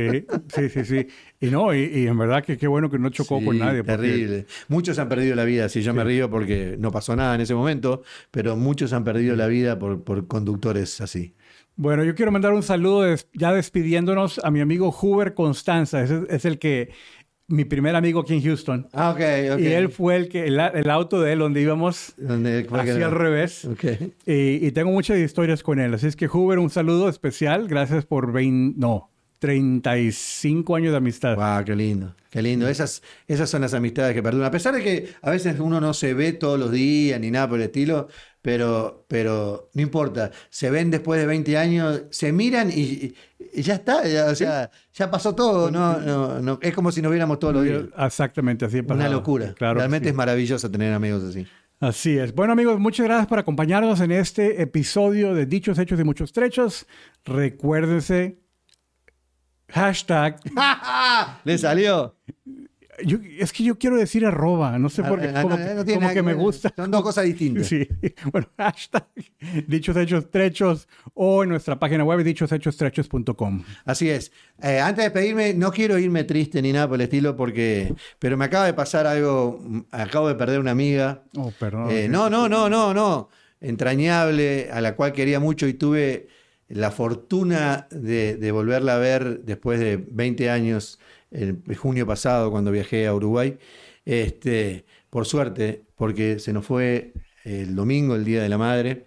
Sí, 0.55 0.69
sí, 0.69 0.69
sí. 0.69 0.85
sí. 0.85 1.07
Y 1.39 1.47
no, 1.47 1.73
y, 1.75 1.83
y 1.83 2.07
en 2.07 2.17
verdad 2.17 2.43
que 2.43 2.57
qué 2.57 2.67
bueno 2.67 2.89
que 2.89 2.97
no 2.97 3.09
chocó 3.09 3.43
con 3.43 3.55
Sí, 3.55 3.59
nadie. 3.59 3.83
porque- 3.83 3.97
Terrible. 3.97 4.45
Muchos 4.69 4.97
han 4.99 5.09
perdido 5.09 5.35
la 5.35 5.43
vida. 5.43 5.67
Si 5.69 5.81
yo 5.81 5.93
me 5.93 6.03
río 6.03 6.29
porque 6.29 6.77
no 6.79 6.91
pasó 6.91 7.15
nada 7.15 7.35
en 7.35 7.41
ese 7.41 7.53
momento, 7.53 8.01
pero 8.31 8.55
muchos 8.55 8.93
han 8.93 9.03
perdido 9.03 9.35
la 9.35 9.47
vida 9.47 9.77
por, 9.77 10.03
por 10.03 10.25
conductores 10.27 10.99
así. 11.01 11.35
Bueno, 11.77 12.03
yo 12.03 12.15
quiero 12.15 12.31
mandar 12.31 12.53
un 12.53 12.63
saludo 12.63 13.03
des- 13.03 13.27
ya 13.33 13.53
despidiéndonos 13.53 14.39
a 14.43 14.49
mi 14.51 14.59
amigo 14.61 14.93
Huber 14.99 15.33
Constanza. 15.35 16.01
Ese 16.03 16.21
es 16.29 16.43
el 16.45 16.57
que, 16.59 16.89
mi 17.47 17.65
primer 17.65 17.95
amigo 17.95 18.19
aquí 18.21 18.33
en 18.33 18.41
Houston. 18.43 18.87
Ah, 18.93 19.11
ok, 19.11 19.21
ok. 19.53 19.59
Y 19.59 19.67
él 19.67 19.89
fue 19.89 20.15
el 20.15 20.27
que, 20.27 20.47
el, 20.47 20.59
el 20.59 20.89
auto 20.89 21.21
de 21.21 21.33
él 21.33 21.39
donde 21.39 21.61
íbamos 21.61 22.13
¿Dónde 22.17 22.65
fue 22.67 22.83
que 22.83 22.91
hacia 22.91 23.05
al 23.05 23.11
revés. 23.11 23.63
Ok. 23.65 23.83
Y, 24.25 24.65
y 24.67 24.71
tengo 24.71 24.91
muchas 24.91 25.17
historias 25.19 25.61
con 25.63 25.79
él. 25.79 25.93
Así 25.93 26.07
es 26.07 26.15
que 26.15 26.27
Huber, 26.27 26.59
un 26.59 26.69
saludo 26.71 27.07
especial. 27.09 27.67
Gracias 27.67 28.05
por 28.05 28.31
20, 28.33 28.77
no, 28.79 29.11
35 29.39 30.75
años 30.75 30.91
de 30.91 30.97
amistad. 30.97 31.35
Wow, 31.35 31.65
qué 31.65 31.75
lindo, 31.75 32.15
qué 32.29 32.41
lindo. 32.41 32.67
Esas, 32.67 33.01
esas 33.27 33.49
son 33.49 33.61
las 33.61 33.73
amistades 33.73 34.13
que 34.13 34.23
perduran. 34.23 34.47
A 34.47 34.51
pesar 34.51 34.73
de 34.73 34.83
que 34.83 35.09
a 35.21 35.31
veces 35.31 35.59
uno 35.59 35.79
no 35.79 35.93
se 35.93 36.13
ve 36.13 36.33
todos 36.33 36.59
los 36.59 36.71
días 36.71 37.19
ni 37.19 37.31
nada 37.31 37.49
por 37.49 37.59
el 37.59 37.65
estilo, 37.65 38.07
pero, 38.41 39.05
pero 39.07 39.69
no 39.73 39.81
importa. 39.81 40.31
Se 40.49 40.69
ven 40.69 40.89
después 40.89 41.19
de 41.19 41.27
20 41.27 41.57
años, 41.57 42.03
se 42.09 42.31
miran 42.31 42.71
y, 42.71 43.13
y 43.53 43.61
ya 43.61 43.75
está. 43.75 44.07
ya, 44.07 44.25
o 44.25 44.35
sea, 44.35 44.71
ya 44.93 45.11
pasó 45.11 45.35
todo. 45.35 45.69
No, 45.69 45.99
no, 45.99 46.39
no, 46.39 46.59
es 46.61 46.73
como 46.73 46.91
si 46.91 47.01
nos 47.01 47.11
viéramos 47.11 47.39
todos 47.39 47.53
los 47.53 47.63
días. 47.63 47.83
Exactamente, 47.97 48.65
así 48.65 48.79
es. 48.79 48.85
Una 48.87 49.09
locura. 49.09 49.53
Claro. 49.53 49.79
Realmente 49.79 50.05
sí. 50.05 50.09
es 50.11 50.15
maravilloso 50.15 50.71
tener 50.71 50.93
amigos 50.93 51.23
así. 51.23 51.45
Así 51.79 52.17
es. 52.17 52.33
Bueno, 52.33 52.53
amigos, 52.53 52.79
muchas 52.79 53.05
gracias 53.05 53.27
por 53.27 53.37
acompañarnos 53.37 54.01
en 54.01 54.11
este 54.11 54.63
episodio 54.63 55.35
de 55.35 55.45
Dichos, 55.45 55.77
Hechos 55.77 55.99
y 55.99 56.03
Muchos 56.03 56.33
Trechos. 56.33 56.87
Recuérdense, 57.23 58.39
hashtag. 59.69 60.39
¿Le 61.43 61.57
salió? 61.57 62.15
yo- 63.05 63.19
es 63.39 63.53
que 63.53 63.63
yo 63.63 63.77
quiero 63.77 63.95
decir 63.95 64.25
arroba, 64.25 64.79
no 64.79 64.89
sé 64.89 65.03
por 65.03 65.21
qué, 65.21 65.27
Ah, 65.35 65.43
como, 65.43 65.55
no, 65.55 65.85
tiene 65.85 66.01
como 66.01 66.13
que 66.15 66.23
me 66.23 66.33
gusta. 66.33 66.73
Son 66.75 66.89
dos 66.89 67.03
cosas 67.03 67.25
distintas. 67.25 67.67
Sí, 67.67 67.87
bueno, 68.31 68.47
hashtag 68.57 69.05
Dichos, 69.67 69.95
Hechos, 69.95 70.31
Trechos 70.31 70.87
o 71.13 71.43
en 71.43 71.49
nuestra 71.49 71.77
página 71.77 72.03
web 72.03 72.23
dichoshechos.trechos.com. 72.23 73.63
Así 73.85 74.09
es. 74.09 74.31
Eh, 74.63 74.79
antes 74.79 74.97
de 74.97 75.03
despedirme, 75.11 75.53
no 75.53 75.71
quiero 75.71 75.99
irme 75.99 76.23
triste 76.23 76.59
ni 76.61 76.73
nada 76.73 76.87
por 76.87 76.95
el 76.95 77.01
estilo, 77.01 77.35
porque. 77.37 77.93
Pero 78.17 78.35
me 78.35 78.45
acaba 78.45 78.65
de 78.65 78.73
pasar 78.73 79.05
algo. 79.05 79.59
mm, 79.61 79.79
Acabo 79.91 80.27
de 80.27 80.33
perder 80.35 80.59
una 80.59 80.71
amiga. 80.71 81.21
Oh, 81.37 81.51
perdón. 81.59 81.91
Eh, 81.91 82.07
no, 82.09 82.29
no, 82.31 82.49
no, 82.49 82.67
no, 82.67 82.95
no. 82.95 83.29
Entrañable, 83.61 84.69
a 84.71 84.81
la 84.81 84.95
cual 84.95 85.13
quería 85.13 85.39
mucho 85.39 85.67
y 85.67 85.73
tuve 85.75 86.27
la 86.69 86.91
fortuna 86.91 87.87
de, 87.91 88.37
de 88.37 88.51
volverla 88.51 88.95
a 88.95 88.99
ver 88.99 89.41
después 89.43 89.79
de 89.79 89.97
20 89.97 90.49
años, 90.49 90.99
el 91.31 91.61
junio 91.75 92.05
pasado, 92.05 92.51
cuando 92.51 92.71
viajé 92.71 93.07
a 93.07 93.13
Uruguay. 93.13 93.57
Este, 94.05 94.85
por 95.09 95.25
suerte, 95.25 95.83
porque 95.95 96.39
se 96.39 96.53
nos 96.53 96.65
fue 96.65 97.13
el 97.43 97.75
domingo, 97.75 98.15
el 98.15 98.23
Día 98.23 98.41
de 98.41 98.49
la 98.49 98.57
Madre. 98.57 99.05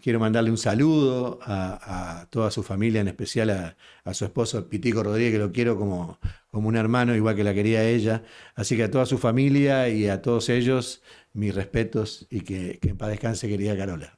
Quiero 0.00 0.20
mandarle 0.20 0.50
un 0.50 0.58
saludo 0.58 1.40
a, 1.42 2.20
a 2.20 2.26
toda 2.26 2.52
su 2.52 2.62
familia, 2.62 3.00
en 3.00 3.08
especial 3.08 3.50
a, 3.50 3.76
a 4.04 4.14
su 4.14 4.24
esposo 4.24 4.68
Pitico 4.68 5.02
Rodríguez, 5.02 5.32
que 5.32 5.38
lo 5.38 5.50
quiero 5.50 5.76
como, 5.76 6.20
como 6.52 6.68
un 6.68 6.76
hermano, 6.76 7.16
igual 7.16 7.34
que 7.34 7.42
la 7.42 7.52
quería 7.52 7.82
ella. 7.82 8.22
Así 8.54 8.76
que 8.76 8.84
a 8.84 8.90
toda 8.90 9.06
su 9.06 9.18
familia 9.18 9.88
y 9.88 10.06
a 10.08 10.22
todos 10.22 10.48
ellos, 10.48 11.02
mis 11.32 11.52
respetos 11.52 12.28
y 12.30 12.42
que, 12.42 12.78
que 12.80 12.90
en 12.90 12.96
paz 12.96 13.08
descanse, 13.08 13.48
querida 13.48 13.76
Carola. 13.76 14.16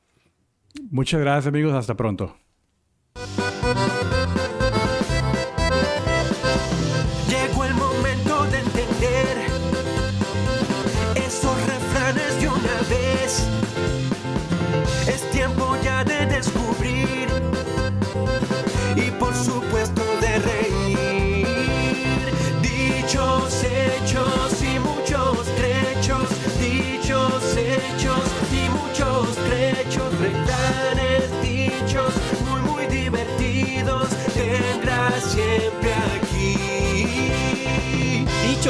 Muchas 0.90 1.20
gracias, 1.20 1.46
amigos. 1.46 1.72
Hasta 1.72 1.96
pronto. 1.96 2.36
Llegó 3.18 3.47